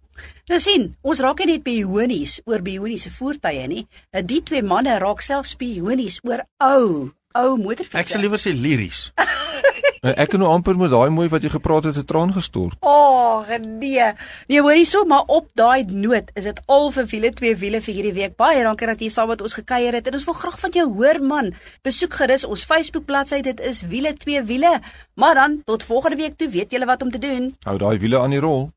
Nou 0.48 0.60
sien, 0.60 0.94
ons 1.00 1.20
raak 1.20 1.44
net 1.44 1.64
bionies 1.64 2.40
oor 2.44 2.62
bioniese 2.62 3.10
voertuie 3.10 3.66
nie. 3.68 3.86
Die 4.12 4.42
twee 4.42 4.62
manne 4.62 4.98
raak 4.98 5.24
selfs 5.24 5.56
bionies 5.56 6.20
oor 6.24 6.44
ou, 6.62 7.12
ou 7.32 7.56
motorfietsse. 7.56 7.98
Ek 7.98 8.12
sal 8.12 8.24
liewer 8.24 8.40
sê 8.40 8.52
liries. 8.52 9.10
En 10.06 10.14
ek 10.22 10.28
kan 10.30 10.38
nou 10.38 10.52
amper 10.54 10.76
met 10.78 10.92
daai 10.92 11.10
mooi 11.10 11.26
wat 11.32 11.42
jy 11.42 11.48
gepraat 11.50 11.88
het, 11.88 11.96
'n 11.98 12.04
traan 12.06 12.32
gestort. 12.32 12.76
O, 12.80 12.90
oh, 12.90 13.48
nee. 13.58 14.12
Nee, 14.46 14.60
hoor 14.60 14.78
hierso, 14.78 15.04
maar 15.04 15.24
op 15.26 15.48
daai 15.54 15.84
noot 15.88 16.30
is 16.34 16.44
dit 16.44 16.60
al 16.66 16.90
vir 16.90 17.06
wiele 17.06 17.32
twee 17.32 17.56
wiele 17.56 17.80
vir 17.80 17.94
hierdie 17.94 18.12
week. 18.12 18.36
Baie 18.36 18.62
dankie 18.62 18.86
dat 18.86 19.00
jy 19.00 19.08
saam 19.08 19.28
met 19.28 19.42
ons 19.42 19.54
gekuier 19.54 19.92
het. 19.92 20.06
En 20.06 20.12
ons 20.12 20.24
wil 20.24 20.34
graag 20.34 20.60
van 20.60 20.70
jou 20.70 20.86
hoor, 20.94 21.22
man. 21.22 21.54
Besoek 21.82 22.14
gerus 22.14 22.44
ons 22.44 22.64
Facebook 22.64 23.04
bladsy. 23.04 23.40
Dit 23.40 23.60
is 23.60 23.82
wiele 23.82 24.14
twee 24.14 24.42
wiele. 24.42 24.80
Maar 25.14 25.34
dan 25.34 25.62
tot 25.64 25.82
volgende 25.82 26.16
week 26.16 26.36
toe 26.36 26.48
weet 26.48 26.70
julle 26.70 26.86
wat 26.86 27.02
om 27.02 27.10
te 27.10 27.18
doen. 27.18 27.54
Hou 27.62 27.78
daai 27.78 27.98
wiele 27.98 28.18
aan 28.18 28.30
die 28.30 28.40
rol. 28.40 28.70